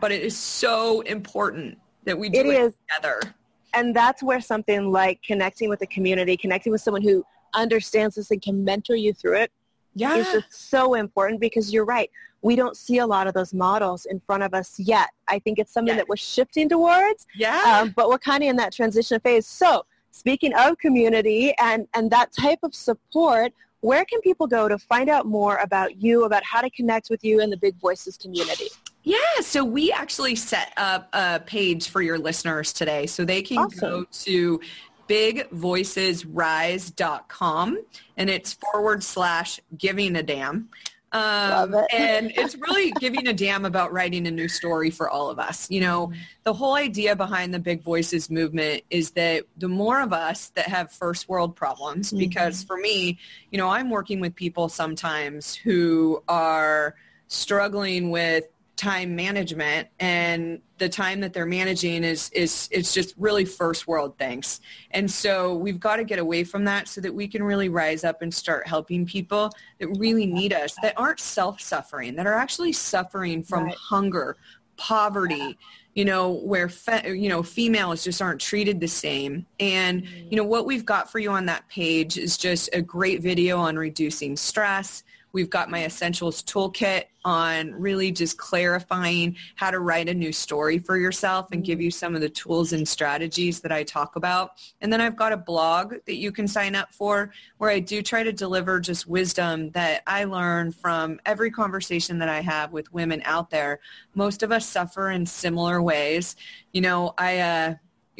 But 0.00 0.10
it 0.10 0.24
is 0.24 0.36
so 0.36 1.02
important 1.02 1.78
that 2.06 2.18
we 2.18 2.28
do 2.28 2.40
It 2.40 2.46
it, 2.46 2.60
is. 2.60 2.72
together. 2.88 3.36
And 3.74 3.94
that's 3.94 4.22
where 4.22 4.40
something 4.40 4.90
like 4.90 5.22
connecting 5.22 5.68
with 5.68 5.80
the 5.80 5.86
community, 5.86 6.36
connecting 6.36 6.72
with 6.72 6.80
someone 6.80 7.02
who 7.02 7.24
understands 7.54 8.16
this 8.16 8.30
and 8.30 8.40
can 8.42 8.64
mentor 8.64 8.96
you 8.96 9.12
through 9.12 9.36
it 9.36 9.52
Yeah. 9.94 10.16
is 10.16 10.26
just 10.32 10.70
so 10.70 10.94
important 10.94 11.40
because 11.40 11.72
you're 11.72 11.84
right. 11.84 12.10
We 12.42 12.56
don't 12.56 12.76
see 12.76 12.98
a 12.98 13.06
lot 13.06 13.26
of 13.26 13.34
those 13.34 13.52
models 13.52 14.06
in 14.06 14.20
front 14.20 14.42
of 14.42 14.54
us 14.54 14.78
yet. 14.78 15.08
I 15.28 15.38
think 15.38 15.58
it's 15.58 15.72
something 15.72 15.92
Yeah. 15.94 15.98
that 15.98 16.08
we're 16.08 16.16
shifting 16.16 16.68
towards, 16.68 17.26
yeah. 17.34 17.62
um, 17.82 17.92
but 17.96 18.08
we're 18.08 18.18
kind 18.18 18.42
of 18.44 18.50
in 18.50 18.56
that 18.56 18.72
transition 18.72 19.18
phase. 19.20 19.46
So 19.46 19.84
speaking 20.10 20.52
of 20.54 20.78
community 20.78 21.54
and, 21.58 21.88
and 21.94 22.10
that 22.10 22.32
type 22.32 22.60
of 22.62 22.74
support, 22.74 23.52
where 23.80 24.04
can 24.04 24.20
people 24.20 24.46
go 24.46 24.68
to 24.68 24.76
find 24.78 25.08
out 25.08 25.26
more 25.26 25.56
about 25.58 26.02
you, 26.02 26.24
about 26.24 26.42
how 26.44 26.60
to 26.60 26.70
connect 26.70 27.10
with 27.10 27.22
you 27.24 27.40
in 27.40 27.48
the 27.50 27.56
Big 27.56 27.76
Voices 27.80 28.16
community? 28.16 28.68
Yeah, 29.08 29.40
so 29.40 29.64
we 29.64 29.90
actually 29.90 30.36
set 30.36 30.70
up 30.76 31.08
a 31.14 31.40
page 31.40 31.88
for 31.88 32.02
your 32.02 32.18
listeners 32.18 32.74
today 32.74 33.06
so 33.06 33.24
they 33.24 33.40
can 33.40 33.56
Awesome. 33.56 33.80
go 33.80 34.04
to 34.04 34.60
bigvoicesrise.com 35.08 37.78
and 38.18 38.28
it's 38.28 38.52
forward 38.52 39.02
slash 39.02 39.60
giving 39.78 40.14
a 40.14 40.22
damn. 40.22 40.68
Um, 41.12 41.72
it. 41.72 41.86
and 41.90 42.32
it's 42.36 42.54
really 42.58 42.92
giving 43.00 43.26
a 43.28 43.32
damn 43.32 43.64
about 43.64 43.94
writing 43.94 44.26
a 44.26 44.30
new 44.30 44.46
story 44.46 44.90
for 44.90 45.08
all 45.08 45.30
of 45.30 45.38
us. 45.38 45.70
You 45.70 45.80
know, 45.80 46.12
the 46.44 46.52
whole 46.52 46.74
idea 46.74 47.16
behind 47.16 47.54
the 47.54 47.60
Big 47.60 47.82
Voices 47.82 48.28
movement 48.28 48.82
is 48.90 49.12
that 49.12 49.44
the 49.56 49.68
more 49.68 50.02
of 50.02 50.12
us 50.12 50.50
that 50.50 50.66
have 50.66 50.92
first 50.92 51.30
world 51.30 51.56
problems, 51.56 52.12
because 52.12 52.62
for 52.62 52.76
me, 52.76 53.18
you 53.50 53.56
know, 53.56 53.70
I'm 53.70 53.88
working 53.88 54.20
with 54.20 54.34
people 54.34 54.68
sometimes 54.68 55.54
who 55.54 56.22
are 56.28 56.94
struggling 57.28 58.10
with 58.10 58.44
time 58.78 59.16
management 59.16 59.88
and 59.98 60.60
the 60.78 60.88
time 60.88 61.20
that 61.20 61.32
they're 61.32 61.44
managing 61.44 62.04
is 62.04 62.30
is 62.30 62.68
it's 62.70 62.94
just 62.94 63.12
really 63.18 63.44
first 63.44 63.88
world 63.88 64.16
things. 64.16 64.60
And 64.92 65.10
so 65.10 65.54
we've 65.54 65.80
got 65.80 65.96
to 65.96 66.04
get 66.04 66.20
away 66.20 66.44
from 66.44 66.64
that 66.64 66.86
so 66.86 67.00
that 67.00 67.12
we 67.12 67.26
can 67.26 67.42
really 67.42 67.68
rise 67.68 68.04
up 68.04 68.22
and 68.22 68.32
start 68.32 68.68
helping 68.68 69.04
people 69.04 69.50
that 69.80 69.88
really 69.98 70.26
need 70.26 70.52
us 70.52 70.76
that 70.82 70.94
aren't 70.96 71.18
self-suffering 71.18 72.14
that 72.14 72.26
are 72.26 72.34
actually 72.34 72.72
suffering 72.72 73.42
from 73.42 73.64
Right. 73.64 73.74
hunger 73.74 74.36
poverty 74.76 75.58
you 75.94 76.04
know 76.04 76.30
where 76.30 76.68
fe- 76.68 77.16
you 77.16 77.28
know 77.28 77.42
females 77.42 78.04
just 78.04 78.22
aren't 78.22 78.40
treated 78.40 78.78
the 78.78 78.86
same. 78.86 79.44
And 79.58 80.04
mm. 80.04 80.30
you 80.30 80.36
know 80.36 80.44
what 80.44 80.64
we've 80.64 80.84
got 80.84 81.10
for 81.10 81.18
you 81.18 81.32
on 81.32 81.46
that 81.46 81.68
page 81.68 82.16
is 82.16 82.36
just 82.36 82.70
a 82.72 82.80
great 82.80 83.20
video 83.20 83.58
on 83.58 83.74
reducing 83.74 84.36
stress 84.36 85.02
We've 85.32 85.50
got 85.50 85.70
my 85.70 85.84
essentials 85.84 86.42
toolkit 86.42 87.04
on 87.24 87.72
really 87.72 88.10
just 88.10 88.38
clarifying 88.38 89.36
how 89.56 89.70
to 89.70 89.80
write 89.80 90.08
a 90.08 90.14
new 90.14 90.32
story 90.32 90.78
for 90.78 90.96
yourself 90.96 91.48
and 91.52 91.64
give 91.64 91.80
you 91.80 91.90
some 91.90 92.14
of 92.14 92.20
the 92.20 92.28
tools 92.28 92.72
and 92.72 92.88
strategies 92.88 93.60
that 93.60 93.72
I 93.72 93.82
talk 93.82 94.16
about. 94.16 94.52
And 94.80 94.92
then 94.92 95.00
I've 95.00 95.16
got 95.16 95.32
a 95.32 95.36
blog 95.36 95.94
that 96.06 96.16
you 96.16 96.32
can 96.32 96.48
sign 96.48 96.74
up 96.74 96.94
for 96.94 97.32
where 97.58 97.70
I 97.70 97.80
do 97.80 98.02
try 98.02 98.22
to 98.22 98.32
deliver 98.32 98.80
just 98.80 99.06
wisdom 99.06 99.70
that 99.72 100.02
I 100.06 100.24
learn 100.24 100.72
from 100.72 101.20
every 101.26 101.50
conversation 101.50 102.18
that 102.18 102.28
I 102.28 102.40
have 102.40 102.72
with 102.72 102.92
women 102.92 103.20
out 103.24 103.50
there. 103.50 103.80
Most 104.14 104.42
of 104.42 104.52
us 104.52 104.66
suffer 104.66 105.10
in 105.10 105.26
similar 105.26 105.82
ways. 105.82 106.36
You 106.72 106.80
know, 106.80 107.14
I, 107.18 107.38
uh, 107.40 107.74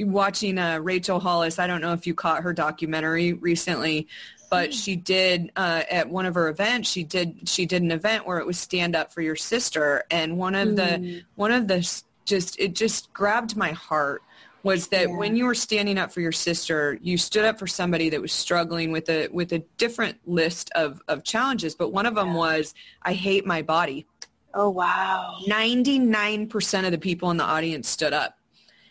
watching 0.07 0.59
uh, 0.59 0.79
Rachel 0.79 1.21
Hollis, 1.21 1.59
I 1.59 1.67
don't 1.67 1.81
know 1.81 1.93
if 1.93 2.07
you 2.07 2.15
caught 2.15 2.43
her 2.43 2.53
documentary 2.53 3.33
recently, 3.33 4.09
but 4.51 4.73
she 4.73 4.97
did 4.97 5.51
uh, 5.57 5.83
at 5.91 6.09
one 6.09 6.25
of 6.27 6.35
her 6.35 6.49
events. 6.49 6.89
She 6.91 7.05
did 7.05 7.49
she 7.49 7.67
did 7.67 7.83
an 7.83 7.91
event 7.91 8.27
where 8.27 8.39
it 8.39 8.47
was 8.47 8.59
stand 8.59 8.97
up 8.97 9.13
for 9.13 9.21
your 9.23 9.37
sister, 9.37 10.05
and 10.11 10.39
one 10.39 10.55
of 10.55 10.77
the 10.77 11.23
one 11.35 11.53
of 11.53 11.69
the 11.69 11.87
just 12.25 12.59
it 12.59 12.75
just 12.75 13.13
grabbed 13.13 13.57
my 13.57 13.73
heart 13.73 14.23
was 14.65 14.89
that 14.89 15.09
Yeah. 15.09 15.17
when 15.17 15.37
you 15.37 15.45
were 15.45 15.55
standing 15.55 15.99
up 15.99 16.13
for 16.13 16.21
your 16.21 16.33
sister, 16.33 16.99
you 17.01 17.17
stood 17.17 17.45
up 17.45 17.59
for 17.59 17.67
somebody 17.67 18.09
that 18.11 18.21
was 18.21 18.33
struggling 18.33 18.91
with 18.91 19.09
a 19.09 19.29
with 19.29 19.53
a 19.53 19.61
different 19.77 20.17
list 20.27 20.71
of 20.75 21.01
of 21.09 21.25
challenges, 21.25 21.75
but 21.75 21.93
one 21.93 22.07
of 22.07 22.15
them 22.15 22.35
was 22.35 22.75
I 23.03 23.13
hate 23.13 23.47
my 23.47 23.63
body. 23.63 24.07
Oh, 24.55 24.71
wow. 24.71 25.37
99% 25.47 26.85
of 26.87 26.91
the 26.91 26.99
people 26.99 27.31
in 27.31 27.37
the 27.37 27.45
audience 27.45 27.87
stood 27.89 28.15
up. 28.15 28.38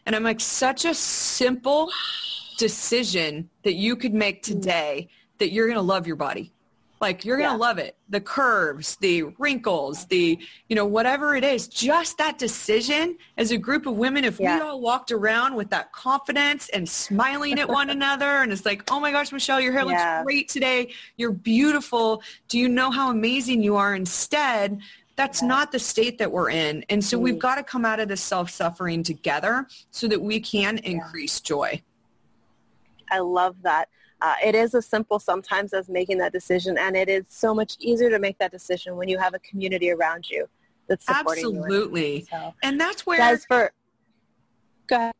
And 0.08 0.16
I'm 0.16 0.24
like, 0.24 0.40
such 0.40 0.86
a 0.86 0.94
simple 0.94 1.92
decision 2.58 3.50
that 3.64 3.74
you 3.74 3.98
could 3.98 4.14
make 4.14 4.42
mm. 4.42 4.46
today 4.46 5.10
that 5.38 5.52
you're 5.52 5.68
going 5.68 5.76
to 5.76 5.82
love 5.82 6.08
your 6.08 6.16
body. 6.16 6.54
Like 7.02 7.26
you're 7.26 7.38
going 7.38 7.50
to 7.50 7.56
Yeah. 7.56 7.60
love 7.60 7.78
it. 7.78 7.98
The 8.10 8.22
curves, 8.22 8.96
the 9.02 9.24
wrinkles, 9.38 10.06
the, 10.06 10.40
you 10.70 10.76
know, 10.78 10.86
whatever 10.86 11.36
it 11.36 11.44
is, 11.44 11.68
just 11.68 12.18
that 12.20 12.40
decision 12.40 13.18
as 13.38 13.52
a 13.52 13.58
group 13.58 13.86
of 13.86 13.96
women, 13.96 14.24
if 14.24 14.40
Yeah. 14.40 14.56
we 14.56 14.62
all 14.62 14.80
walked 14.80 15.12
around 15.12 15.56
with 15.56 15.70
that 15.72 15.92
confidence 15.92 16.70
and 16.70 16.88
smiling 16.88 17.60
at 17.60 17.68
one 17.68 17.90
another 18.00 18.42
and 18.42 18.52
it's 18.54 18.66
like, 18.66 18.90
oh 18.90 19.02
my 19.02 19.12
gosh, 19.12 19.34
Michelle, 19.34 19.60
your 19.60 19.74
hair 19.74 19.86
Yeah. 19.86 20.22
looks 20.22 20.24
great 20.26 20.50
today. 20.50 20.94
You're 21.18 21.34
beautiful. 21.34 22.24
Do 22.48 22.58
you 22.58 22.70
know 22.70 22.92
how 22.92 23.12
amazing 23.12 23.62
you 23.62 23.76
are? 23.76 23.94
Instead, 23.94 24.80
that's 25.18 25.42
not 25.42 25.72
the 25.72 25.80
state 25.80 26.20
that 26.20 26.32
we're 26.32 26.52
in. 26.52 26.86
And 26.90 27.04
so 27.04 27.18
Mm. 27.18 27.22
we've 27.24 27.40
got 27.40 27.56
to 27.56 27.64
come 27.64 27.84
out 27.84 28.00
of 28.00 28.08
this 28.08 28.22
self-suffering 28.22 29.04
together 29.04 29.68
so 29.92 30.08
that 30.08 30.22
we 30.22 30.40
can 30.40 30.78
increase 30.78 31.42
joy. 31.42 31.82
I 33.10 33.20
love 33.20 33.56
that. 33.64 33.90
Uh, 34.22 34.36
it 34.44 34.56
is 34.56 34.74
as 34.76 34.86
simple 34.86 35.20
sometimes 35.20 35.74
as 35.74 35.90
making 35.90 36.20
that 36.20 36.32
decision, 36.32 36.78
and 36.78 36.96
it 36.96 37.10
is 37.10 37.26
so 37.28 37.54
much 37.54 37.76
easier 37.80 38.10
to 38.10 38.20
make 38.20 38.38
that 38.38 38.52
decision 38.52 38.96
when 38.96 39.10
you 39.10 39.18
have 39.18 39.34
a 39.34 39.40
community 39.40 39.92
around 39.92 40.30
you 40.30 40.48
that's 40.88 41.06
supporting 41.06 41.44
you. 41.44 41.50
Absolutely. 41.58 42.28
So, 42.30 42.54
And 42.64 42.80
that's 42.80 43.06
where 43.06 43.18
guys, 43.18 43.46
for 43.46 43.72
go 44.88 44.96
ahead. 44.96 45.14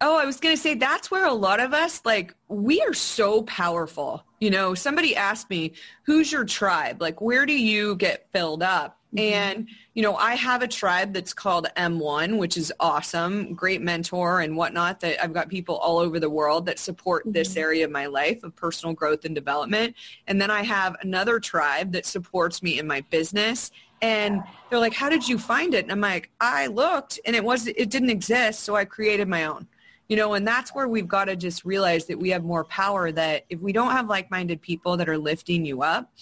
Oh, 0.00 0.18
I 0.18 0.24
was 0.26 0.40
going 0.40 0.54
to 0.54 0.60
say 0.60 0.74
that's 0.74 1.10
where 1.10 1.26
a 1.26 1.32
lot 1.32 1.60
of 1.60 1.72
us, 1.72 2.00
like, 2.04 2.34
we 2.48 2.80
are 2.82 2.92
so 2.92 3.42
powerful. 3.42 4.24
You 4.40 4.50
know, 4.50 4.74
somebody 4.74 5.16
asked 5.16 5.48
me, 5.48 5.72
who's 6.02 6.30
your 6.30 6.44
tribe? 6.44 7.00
Like, 7.00 7.20
where 7.20 7.46
do 7.46 7.58
you 7.58 7.96
get 7.96 8.28
filled 8.32 8.62
up? 8.62 8.98
Mm-hmm. 9.14 9.32
And, 9.32 9.68
you 9.94 10.02
know, 10.02 10.16
I 10.16 10.34
have 10.34 10.62
a 10.62 10.68
tribe 10.68 11.12
that's 11.12 11.32
called 11.32 11.68
M1, 11.76 12.36
which 12.36 12.56
is 12.56 12.72
awesome, 12.80 13.54
great 13.54 13.80
mentor 13.80 14.40
and 14.40 14.56
whatnot 14.56 15.00
that 15.00 15.22
I've 15.22 15.32
got 15.32 15.48
people 15.48 15.76
all 15.76 15.98
over 15.98 16.18
the 16.18 16.30
world 16.30 16.66
that 16.66 16.78
support 16.78 17.22
this 17.26 17.50
mm-hmm. 17.50 17.60
area 17.60 17.84
of 17.84 17.90
my 17.90 18.06
life 18.06 18.42
of 18.42 18.56
personal 18.56 18.94
growth 18.94 19.24
and 19.24 19.34
development. 19.34 19.94
And 20.26 20.40
then 20.40 20.50
I 20.50 20.62
have 20.62 20.96
another 21.02 21.38
tribe 21.38 21.92
that 21.92 22.06
supports 22.06 22.62
me 22.62 22.78
in 22.78 22.86
my 22.86 23.02
business. 23.02 23.70
And 24.02 24.42
they're 24.68 24.80
like, 24.80 24.94
how 24.94 25.08
did 25.08 25.26
you 25.26 25.38
find 25.38 25.72
it? 25.72 25.84
And 25.84 25.92
I'm 25.92 26.00
like, 26.00 26.30
I 26.40 26.66
looked 26.66 27.20
and 27.24 27.34
it 27.34 27.44
was, 27.44 27.68
it 27.68 27.88
didn't 27.88 28.10
exist. 28.10 28.60
So 28.60 28.74
I 28.74 28.84
created 28.84 29.28
my 29.28 29.44
own 29.44 29.66
you 30.08 30.16
know 30.16 30.34
and 30.34 30.46
that's 30.46 30.74
where 30.74 30.88
we've 30.88 31.08
got 31.08 31.26
to 31.26 31.36
just 31.36 31.64
realize 31.64 32.06
that 32.06 32.18
we 32.18 32.30
have 32.30 32.44
more 32.44 32.64
power 32.64 33.10
that 33.12 33.44
if 33.48 33.60
we 33.60 33.72
don't 33.72 33.92
have 33.92 34.08
like-minded 34.08 34.60
people 34.60 34.96
that 34.96 35.08
are 35.08 35.18
lifting 35.18 35.64
you 35.64 35.82
up 35.82 36.12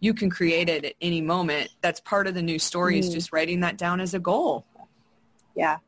you 0.00 0.12
can 0.14 0.28
create 0.30 0.68
it 0.68 0.84
at 0.84 0.94
any 1.00 1.20
moment 1.20 1.70
that's 1.80 2.00
part 2.00 2.26
of 2.26 2.34
the 2.34 2.42
new 2.42 2.58
story 2.58 2.98
is 2.98 3.10
Mm. 3.10 3.14
just 3.14 3.32
writing 3.32 3.60
that 3.60 3.76
down 3.78 4.00
as 4.00 4.14
a 4.14 4.18
goal 4.18 4.64
Yeah, 5.56 5.78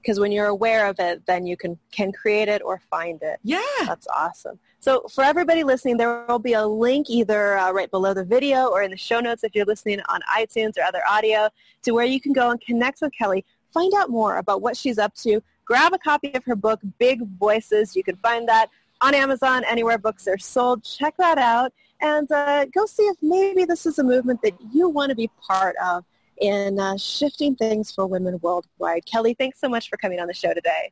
because 0.00 0.20
when 0.20 0.32
you're 0.32 0.46
aware 0.46 0.86
of 0.86 0.96
it, 1.00 1.24
then 1.26 1.46
you 1.46 1.56
can 1.56 1.78
can 1.90 2.12
create 2.12 2.48
it 2.48 2.62
or 2.62 2.78
find 2.90 3.20
it. 3.22 3.38
yeah 3.42 3.60
That's 3.86 4.06
awesome. 4.14 4.58
So 4.80 5.02
for 5.14 5.24
everybody 5.24 5.64
listening, 5.64 5.96
there 5.96 6.24
will 6.28 6.38
be 6.38 6.52
a 6.52 6.64
link 6.66 7.10
either 7.10 7.58
uh, 7.58 7.72
right 7.72 7.90
below 7.90 8.14
the 8.14 8.24
video 8.24 8.68
or 8.68 8.82
in 8.82 8.90
the 8.92 8.96
show 8.96 9.18
notes 9.18 9.42
if 9.42 9.54
you're 9.56 9.64
listening 9.66 10.00
on 10.08 10.20
iTunes 10.40 10.78
or 10.78 10.82
other 10.84 11.02
audio 11.10 11.48
to 11.82 11.90
where 11.92 12.04
you 12.06 12.20
can 12.20 12.32
go 12.32 12.50
and 12.50 12.60
connect 12.60 13.00
with 13.02 13.12
Kelly, 13.18 13.44
find 13.74 13.92
out 13.94 14.08
more 14.08 14.36
about 14.36 14.62
what 14.62 14.76
she's 14.76 14.98
up 14.98 15.14
to, 15.16 15.42
grab 15.68 15.92
a 15.92 15.98
copy 15.98 16.34
of 16.34 16.44
her 16.46 16.56
book, 16.56 16.80
Big 16.98 17.20
Voices. 17.38 17.94
You 17.94 18.02
can 18.02 18.16
find 18.16 18.48
that 18.48 18.70
on 19.02 19.14
Amazon, 19.14 19.62
anywhere 19.68 19.98
books 19.98 20.26
are 20.26 20.38
sold. 20.38 20.82
Check 20.82 21.14
that 21.18 21.38
out 21.38 21.72
and 22.00 22.30
uh, 22.32 22.64
go 22.66 22.86
see 22.86 23.02
if 23.04 23.16
maybe 23.22 23.64
this 23.64 23.84
is 23.86 23.98
a 23.98 24.04
movement 24.04 24.40
that 24.42 24.54
you 24.72 24.88
want 24.88 25.10
to 25.10 25.14
be 25.14 25.30
part 25.46 25.76
of 25.84 26.04
in 26.40 26.80
uh, 26.80 26.96
shifting 26.96 27.54
things 27.54 27.92
for 27.92 28.06
women 28.06 28.38
worldwide. 28.40 29.04
Kelly, 29.04 29.34
thanks 29.34 29.60
so 29.60 29.68
much 29.68 29.90
for 29.90 29.96
coming 29.98 30.18
on 30.20 30.26
the 30.26 30.34
show 30.34 30.54
today. 30.54 30.90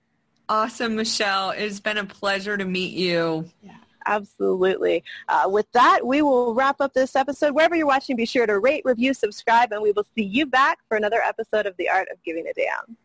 awesome 0.49 0.95
michelle 0.95 1.51
it's 1.51 1.81
been 1.81 1.99
a 1.99 2.05
pleasure 2.05 2.57
to 2.57 2.65
meet 2.65 2.93
you 2.93 3.51
Yeah. 3.63 3.73
Absolutely. 4.09 5.03
Uh, 5.29 5.49
with 5.49 5.67
that, 5.73 6.07
we 6.07 6.23
will 6.23 6.55
wrap 6.55 6.81
up 6.81 6.95
this 6.95 7.17
episode. 7.17 7.57
Wherever 7.57 7.75
you're 7.75 7.89
watching, 7.89 8.15
be 8.15 8.25
sure 8.25 8.47
to 8.47 8.61
rate, 8.61 8.83
review, 8.85 9.13
subscribe, 9.13 9.73
and 9.73 9.83
we 9.83 9.91
will 9.91 10.07
see 10.15 10.23
you 10.23 10.47
back 10.47 10.79
for 10.89 10.97
another 10.97 11.21
episode 11.27 11.67
of 11.67 11.77
The 11.77 11.89
Art 11.89 12.07
of 12.13 12.23
Giving 12.23 12.47
a 12.47 12.53
Damn. 12.55 12.97